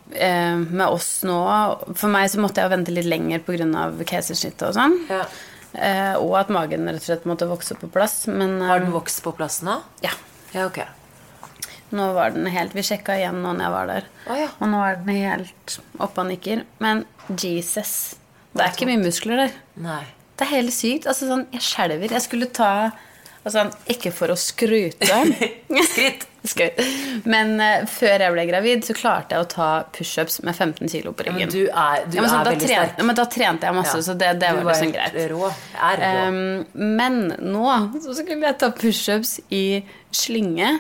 [0.10, 1.36] med oss nå.
[1.98, 3.90] For meg så måtte jeg vente litt lenger pga.
[4.06, 4.98] keisersnittet og sånn.
[5.10, 5.26] ja.
[5.76, 8.28] Eh, og at magen rett og slett måtte vokse på plass.
[8.32, 9.74] Men eh, Har den vokst på plass nå?
[10.06, 10.12] ja,
[10.54, 10.86] Ja, okay.
[11.92, 14.06] nå var den helt Vi sjekka igjen nå når jeg var der.
[14.30, 14.48] oh, ja.
[14.62, 16.64] Og nå er den helt oppe og nikker.
[16.80, 18.16] Men Jesus
[18.56, 19.58] Det er ikke mye muskler der.
[19.76, 20.04] Nei.
[20.38, 21.10] Det er helt sykt.
[21.12, 22.12] Altså sånn, Jeg skjelver.
[22.16, 22.72] Jeg skulle ta
[23.46, 25.20] altså, Ikke for å skryte,
[25.92, 26.26] Skryt.
[26.46, 26.78] Skryt.
[27.26, 31.14] men uh, før jeg ble gravid, så klarte jeg å ta pushups med 15 kilo
[31.18, 31.48] på Ja, ryggen.
[31.48, 33.00] men du er, du Ja, men sånn, er veldig trent, sterk.
[33.02, 34.06] ja, men da trente jeg masse, Ja.
[34.10, 35.18] så det, det var, var liksom greit.
[35.32, 35.52] Rå.
[35.90, 36.12] Er rå.
[36.28, 36.66] Um,
[37.00, 37.66] men nå
[38.04, 39.64] så skulle jeg ta pushups i
[40.14, 40.76] slynge,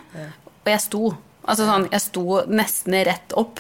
[0.66, 1.16] og jeg sto.
[1.46, 3.60] Altså sånn, jeg sto nesten rett opp.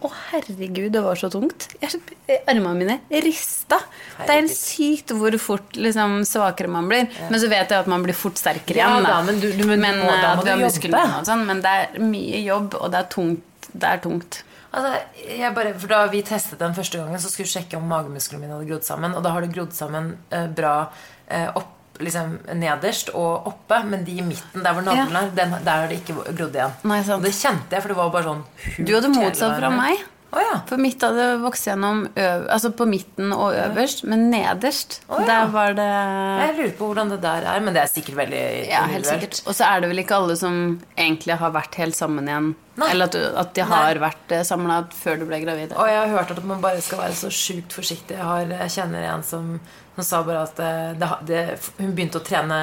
[0.00, 1.66] Å, herregud, det var så tungt.
[1.82, 2.00] Jeg,
[2.48, 3.76] armene mine rista.
[4.16, 7.08] Det er helt sykt hvor fort liksom, svakere man blir.
[7.30, 9.04] Men så vet jeg at man blir fort sterkere Ja igjen.
[9.10, 10.50] da, men du- du- men du må- eh, da må at du
[10.88, 11.24] jobbe.
[11.26, 13.42] sånn, men det er mye jobb, og det er tungt.
[13.74, 14.42] Det er tungt.
[14.72, 17.88] Altså, jeg bare, for Da vi testet den første gangen, så skulle vi sjekke om
[17.88, 19.14] magemusklene mine hadde grodd sammen.
[19.16, 20.88] Og da har det grodd sammen eh, bra
[21.28, 21.66] eh, opp,
[22.04, 25.90] liksom, nederst og oppe, men de i midten, der hvor navlen er, den, der har
[25.90, 26.78] det ikke grodd igjen.
[26.90, 27.18] Nei, sant.
[27.20, 30.08] Og det kjente jeg, for det var bare sånn hult Du hadde motsatt fra meg.
[30.30, 30.60] Oh, ja.
[30.68, 35.26] For mitt hadde vokst gjennom altså på midten og øverst, men nederst, oh, ja.
[35.26, 38.42] der var det Jeg lurer på hvordan det der er, men det er sikkert veldig
[38.68, 39.34] Ja, helt individuelt.
[39.34, 39.50] sikkert.
[39.50, 40.60] Og så er det vel ikke alle som
[40.94, 42.52] egentlig har vært helt sammen igjen.
[42.78, 42.92] Nei.
[42.94, 45.74] Eller at, at de har vært samla før du ble gravid.
[45.74, 48.14] Og jeg har hørt at man bare skal være så sjukt forsiktig.
[48.14, 49.56] Jeg, har, jeg kjenner en som,
[50.00, 51.42] som sa bare at eh, det, det,
[51.78, 52.60] hun begynte å trene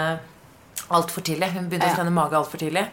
[0.94, 1.52] altfor tidlig.
[1.56, 1.96] Hun begynte Ja.
[1.96, 2.86] å trene mage altfor tidlig.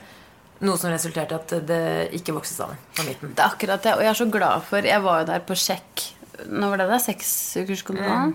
[0.64, 1.82] Noe som resulterte i at det
[2.16, 3.34] ikke vokste sammen på midten.
[3.34, 5.56] Det er akkurat det, og jeg er så glad for Jeg var jo der på
[5.58, 6.04] sjekk
[6.50, 8.32] Nå var det da, seksukerskontrollen.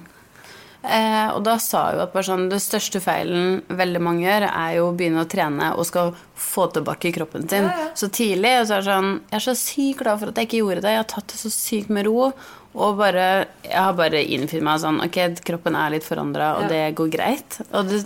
[0.79, 4.85] Eh, og da sa jo at sånn, det største feilen veldig mange gjør, er jo
[4.87, 7.67] å begynne å trene og skal få tilbake kroppen sin
[7.99, 8.53] så tidlig.
[8.61, 10.85] Og så er det sånn Jeg er så sykt glad for at jeg ikke gjorde
[10.85, 10.93] det.
[10.95, 12.29] Jeg har tatt det så sykt med ro.
[12.75, 15.17] Og bare Jeg har bare innfridd meg sånn Ok,
[15.47, 16.67] kroppen er litt forandra, og Ja.
[16.69, 17.59] det går greit.
[17.73, 18.03] Og det,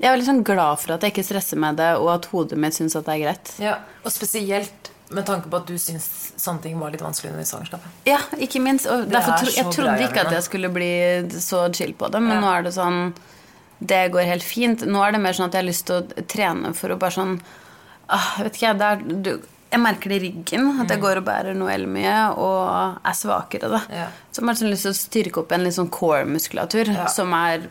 [0.00, 2.58] jeg er veldig sånn glad for at jeg ikke stresser med det, og at hodet
[2.58, 3.52] mitt syns at det er greit.
[3.60, 7.44] Ja, Og spesielt med tanke på at du syns sånne ting var litt vanskelig under
[7.44, 7.86] svangerskapet.
[8.06, 8.86] Ja, ikke minst.
[8.86, 10.90] Og derfor er tro, jeg trodde ikke at jeg skulle bli
[11.40, 12.40] så chill på det, men Ja.
[12.40, 13.14] nå er det sånn
[13.82, 14.80] Det går helt fint.
[14.86, 17.10] Nå er det mer sånn at jeg har lyst til å trene for å bare
[17.12, 17.40] sånn
[18.10, 19.40] ah, Vet ikke jeg, det er, du,
[19.70, 23.16] jeg merker det i ryggen, at jeg går og bærer noe veldig mye, og er
[23.16, 23.80] svakere, da.
[23.86, 23.96] Mm.
[24.00, 24.06] Ja.
[24.32, 27.06] Så jeg har sånn lyst til å styrke opp en litt sånn core-muskulatur Ja.
[27.06, 27.68] som er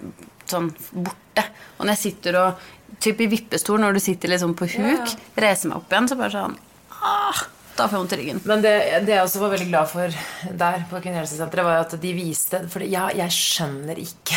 [0.50, 1.44] sånn borte.
[1.78, 2.68] Og når jeg sitter og
[3.00, 5.44] Typ i vippestol, når du sitter liksom på huk, Ja.
[5.46, 6.56] reiser meg opp igjen, så bare sånn
[6.92, 7.44] ah,
[7.78, 8.42] Da får jeg vondt i ryggen.
[8.50, 8.72] Men det,
[9.06, 10.10] det jeg også var veldig glad for
[10.52, 14.36] der på kvinnehelsesenteret, var at de viste For jeg, jeg skjønner ikke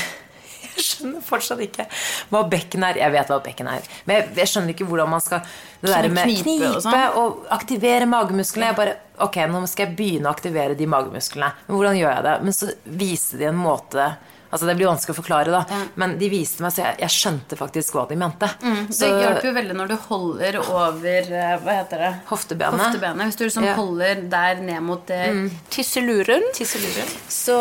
[1.02, 1.86] skjønner fortsatt ikke
[2.32, 3.00] hva bekken er.
[3.02, 5.42] Jeg vet hva bekken er, men jeg, jeg skjønner ikke hvordan man skal
[5.82, 7.48] Det der med Knipe knipe og og, sånn.
[7.58, 8.72] aktivere magemusklene.
[8.72, 11.52] Jeg bare Ok, nå skal jeg begynne å aktivere de magemusklene.
[11.68, 12.36] Men hvordan gjør jeg det?
[12.42, 14.06] Men så viste de en måte
[14.52, 15.62] Altså Det blir vanskelig å forklare, da.
[15.68, 15.80] Ja.
[16.00, 18.50] Men de viste meg, så jeg, jeg skjønte faktisk hva de mente.
[18.92, 22.12] Så Det hjelper jo veldig når du holder over eh, Hva heter det?
[22.28, 22.84] Hoftebenet.
[22.84, 23.30] Hoftebenet.
[23.30, 23.74] Hvis du liksom Ja.
[23.78, 25.48] holder der ned mot mm.
[25.72, 26.44] tisseluren.
[26.56, 27.10] Tisseluren.
[27.32, 27.56] Så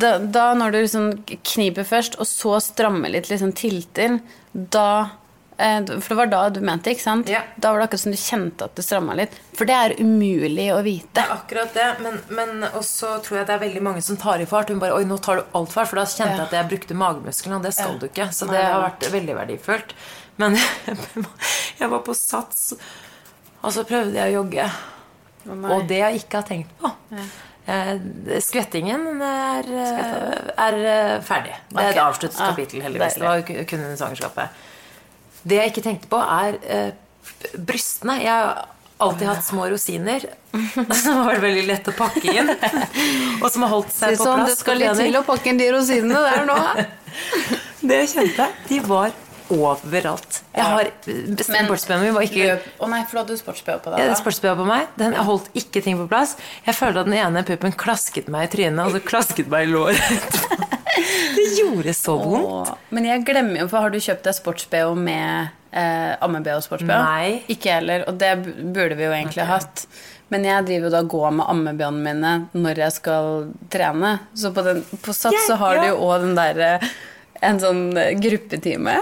[0.00, 1.08] da, da når du liksom
[1.52, 4.18] kniper først, og så strammer litt, liksom tilter,
[4.52, 5.17] da Eh,
[5.58, 7.28] For det var da du mente, ikke sant?
[7.32, 7.40] Ja.
[7.58, 9.32] Da var det akkurat som du kjente at det stramma litt.
[9.58, 11.18] For det er umulig å vite.
[11.24, 14.46] er akkurat det, men, men også tror jeg det er veldig mange som tar i
[14.46, 14.70] fart.
[14.70, 15.90] Hun bare Oi, nå tar du alt fart.
[15.90, 16.46] For da kjente jeg Ja.
[16.46, 17.98] at jeg brukte magemusklene, og det skal Ja.
[17.98, 18.28] du ikke.
[18.38, 19.96] Så det har vært veldig verdifullt.
[20.38, 20.54] Men
[21.80, 22.72] jeg var på Sats,
[23.58, 24.70] og så prøvde jeg å jogge.
[25.48, 26.90] Oh, Og det jeg ikke har tenkt på.
[27.68, 27.98] Eh,
[28.46, 31.54] Skvettingen er, eh, er eh, ferdig.
[31.74, 33.18] Det er et avsluttet kapittel, heldigvis.
[33.18, 34.64] Det var kun under svangerskapet.
[35.48, 38.18] Det jeg ikke tenkte på, er eh, brystene.
[38.22, 38.66] Jeg har
[38.98, 42.50] alltid hatt små rosiner som har vært veldig lett å pakke inn.
[43.42, 44.50] Og som har holdt seg på sånn, plass.
[44.50, 46.58] det skal litt til å pakke inn de rosinene der nå.
[47.88, 49.14] Det jeg kjente, de var
[49.54, 50.40] overalt.
[50.52, 53.94] Jeg har Men- Sportsbh-en min var ikke Å oh nei, for du hadde sports-BH på
[53.94, 54.02] deg.
[54.02, 54.90] Ja, sports-BH på meg.
[55.00, 56.34] Den holdt ikke ting på plass.
[56.66, 59.72] Jeg følte at den ene puppen klasket meg i trynet, og så klasket meg i
[59.72, 60.74] låret.
[61.38, 62.72] Det gjorde så vondt.
[62.72, 66.64] Åh, Men jeg glemmer jo, for har du kjøpt deg sports-BH med eh, amme-BH og
[66.66, 66.94] sports-BH?
[66.94, 67.32] Nei.
[67.54, 69.86] Ikke heller, og det burde vi jo egentlig hatt.
[70.32, 74.16] Men jeg driver jo da går med amme-BH-ene mine når jeg skal trene.
[74.36, 75.86] Så på, den, på Sats så har yeah.
[75.86, 76.72] du jo òg den derre
[77.44, 78.96] en sånn eh, gruppetime.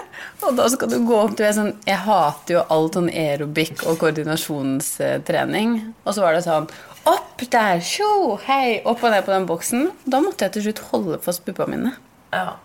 [0.45, 3.99] Og da skal du gå opp til sånn Jeg hater jo alt sånn aerobic og
[4.03, 5.79] koordinasjonstrening.
[6.05, 6.69] Og så var det sånn
[7.07, 7.79] Opp der!
[7.85, 8.37] Tjo!
[8.49, 8.81] Hei!
[8.85, 9.91] Opp og ned på den boksen.
[10.11, 11.93] Da måtte jeg til slutt holde fast puppa mine.
[12.35, 12.57] Ja.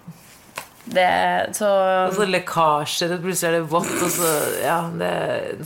[0.92, 1.68] Det, så
[2.08, 4.32] Og så lekkasjer, og plutselig er det vått, og så
[4.64, 5.12] Ja, det,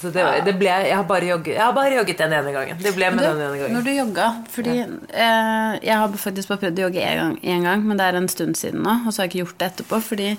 [0.02, 2.82] så det, det ble Jeg har bare jogget, jeg har bare jogget den ene gangen.
[2.84, 3.78] Det ble med du, den ene gangen.
[3.78, 7.70] når du jogga Fordi eh, jeg har faktisk bare prøvd å jogge én gang, en
[7.70, 9.72] gang, men det er en stund siden nå, og så har jeg ikke gjort det
[9.72, 10.02] etterpå.
[10.12, 10.30] Fordi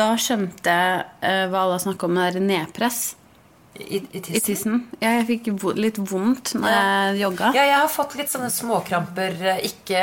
[0.00, 3.00] da skjønte jeg eh, hva alle snakka om, det der nedpress
[3.80, 4.44] I, i i tissen?
[4.46, 4.74] tissen.
[5.00, 5.48] Ja, jeg fikk
[5.80, 7.50] litt vondt når jeg jogga.
[7.56, 9.36] Ja, jeg har fått litt sånne småkramper.
[9.54, 10.02] eh, Ikke,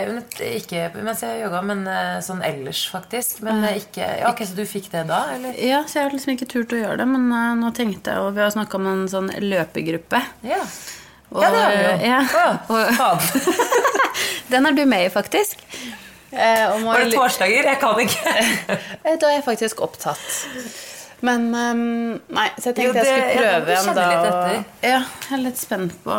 [0.58, 3.42] ikke mens jeg jogga, men eh, sånn ellers, faktisk.
[3.46, 5.54] Men eh, ikke ja, Ok, Så du fikk det da, eller?
[5.62, 8.26] Ja, så jeg har liksom ikke turt å gjøre det, men uh, nå tenkte jeg
[8.26, 10.24] Og vi har snakka om en sånn løpegruppe.
[10.48, 10.62] Ja.
[11.30, 11.96] Og, Ja, det har vi jo.
[12.08, 12.20] Ja,
[13.00, 13.18] faen.
[14.54, 15.60] den er du med i, faktisk.
[16.32, 17.68] Eh, Var det torsdager?
[17.72, 18.34] Jeg kan ikke.
[19.22, 20.24] Da er jeg faktisk opptatt.
[21.26, 21.80] Men um,
[22.30, 24.06] Nei, så jeg Jo, tenkte jeg skulle ja, prøve igjen da.
[24.12, 24.58] litt etter.
[24.86, 26.18] Ja, jeg er litt spent på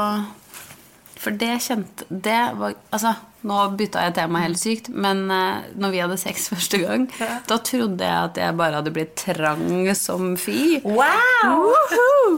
[1.22, 3.12] For det kjente Det var Altså,
[3.46, 7.04] nå bytta jeg tema helt sykt, men uh, når vi hadde sex første gang,
[7.46, 10.80] da trodde jeg at jeg bare hadde blitt trang som fy.
[10.82, 11.68] Wow!
[11.68, 12.32] Woohoo!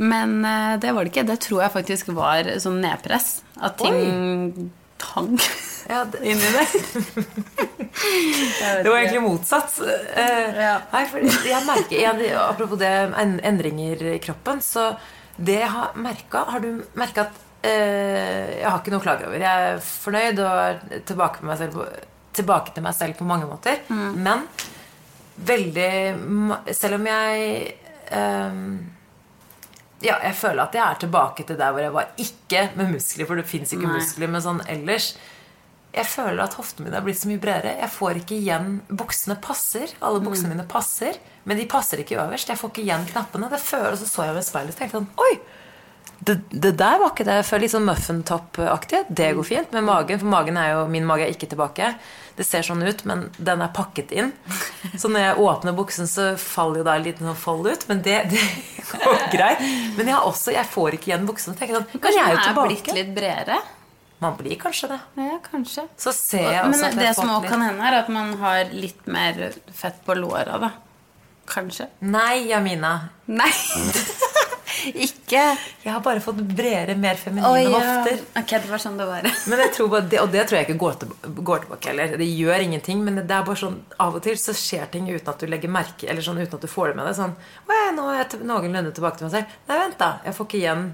[0.00, 1.26] Men uh, det var det ikke.
[1.28, 3.42] Det tror jeg faktisk var sånn nedpress.
[3.60, 4.70] At ting
[5.02, 5.38] hang
[5.88, 6.68] Ja, det, inni der.
[8.82, 9.78] det var egentlig motsatt.
[9.80, 10.74] Eh, Ja.
[10.92, 11.04] Nei,
[11.48, 14.90] jeg merker jeg, Apropos det en- endringer i kroppen, så
[15.38, 19.26] det jeg har merka Har du merka at eh, Jeg har ikke noe å klage
[19.28, 19.38] over.
[19.40, 21.86] Jeg er fornøyd og er tilbake, med meg selv på,
[22.38, 23.80] tilbake til meg selv på mange måter.
[23.88, 24.44] Men
[25.38, 27.74] veldig Selv om jeg
[28.10, 28.70] ehm,
[30.04, 32.12] ja, jeg føler at jeg er tilbake til der hvor jeg var.
[32.22, 33.98] Ikke med muskler, for det fins ikke Nei.
[33.98, 35.12] muskler, men sånn ellers.
[35.94, 37.78] Jeg føler at hoftene mine er blitt så mye bredere.
[37.80, 39.94] Jeg får ikke igjen Buksene passer.
[40.04, 41.16] Alle buksene mine passer.
[41.48, 42.52] Men de passer ikke øverst.
[42.52, 43.48] Jeg får ikke igjen knappene.
[43.50, 45.32] Det føles, Så så jeg ved speilet og tenkte sånn Oi!
[46.18, 47.36] Det, det der var ikke det.
[47.40, 49.04] Jeg føler litt sånn muffintop-aktig.
[49.08, 49.74] Det går fint.
[49.76, 51.92] Med magen, for magen er jo, min mage er ikke tilbake.
[52.38, 54.32] Det ser sånn ut, men den er pakket inn.
[55.00, 57.86] Så når jeg åpner buksen, så faller jo da en liten sånn fold ut.
[57.90, 58.42] Men det, det
[58.92, 59.62] går greit.
[59.96, 61.58] Men jeg, har også, jeg får ikke igjen buksene.
[61.58, 63.60] Tenker sånn, Kanskje jeg er jo den er blitt litt bredere?
[64.18, 64.98] Man blir kanskje det.
[65.22, 65.84] Ja, kanskje.
[65.96, 69.06] Så ser jeg også Men det som òg kan hende, er at man har litt
[69.06, 70.72] mer fett på låra, da.
[71.48, 71.86] Kanskje.
[72.02, 72.96] Nei, Jamina.
[73.30, 73.52] Nei!
[74.94, 75.42] ikke.
[75.84, 77.70] Jeg har bare fått bredere, mer feminine oh, ja.
[77.74, 78.20] hofter.
[78.40, 79.28] Ok, det var sånn det var.
[79.50, 81.14] Men jeg tror bare, Og det tror jeg ikke går, til,
[81.50, 82.16] går tilbake heller.
[82.20, 85.32] Det gjør ingenting, men det er bare sånn av og til så skjer ting uten
[85.32, 87.16] at du legger merke Eller sånn uten at du får det med deg.
[87.18, 87.34] Sånn
[87.98, 89.58] nå er jeg noenlunde tilbake til meg selv.
[89.68, 90.12] Nei, vent, da.
[90.28, 90.86] Jeg får ikke igjen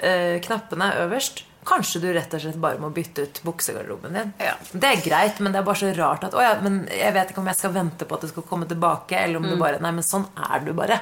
[0.00, 1.44] eh, knappene øverst.
[1.68, 4.30] Kanskje du rett og slett bare må bytte ut buksegarderoben din.
[4.40, 4.54] Ja.
[4.72, 7.32] Det er greit, men det er bare så rart at Å ja, men jeg vet
[7.34, 9.50] ikke om jeg skal vente på at det skal komme tilbake, eller om Mm.
[9.52, 11.00] du bare Nei, men sånn er du bare.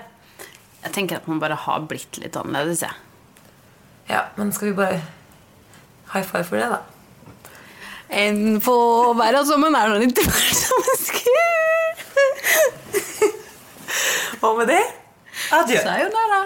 [0.85, 2.95] Jeg tenker at man bare har blitt litt annerledes, jeg.
[4.09, 5.01] Ja, men skal vi bare
[6.14, 6.79] high five for det, da?
[8.09, 8.74] En på
[9.18, 10.14] hver av sammen er noen
[10.62, 11.26] som ønsker.
[14.47, 14.81] Og med det
[15.53, 15.83] adjø.
[15.83, 16.41] Sayonara.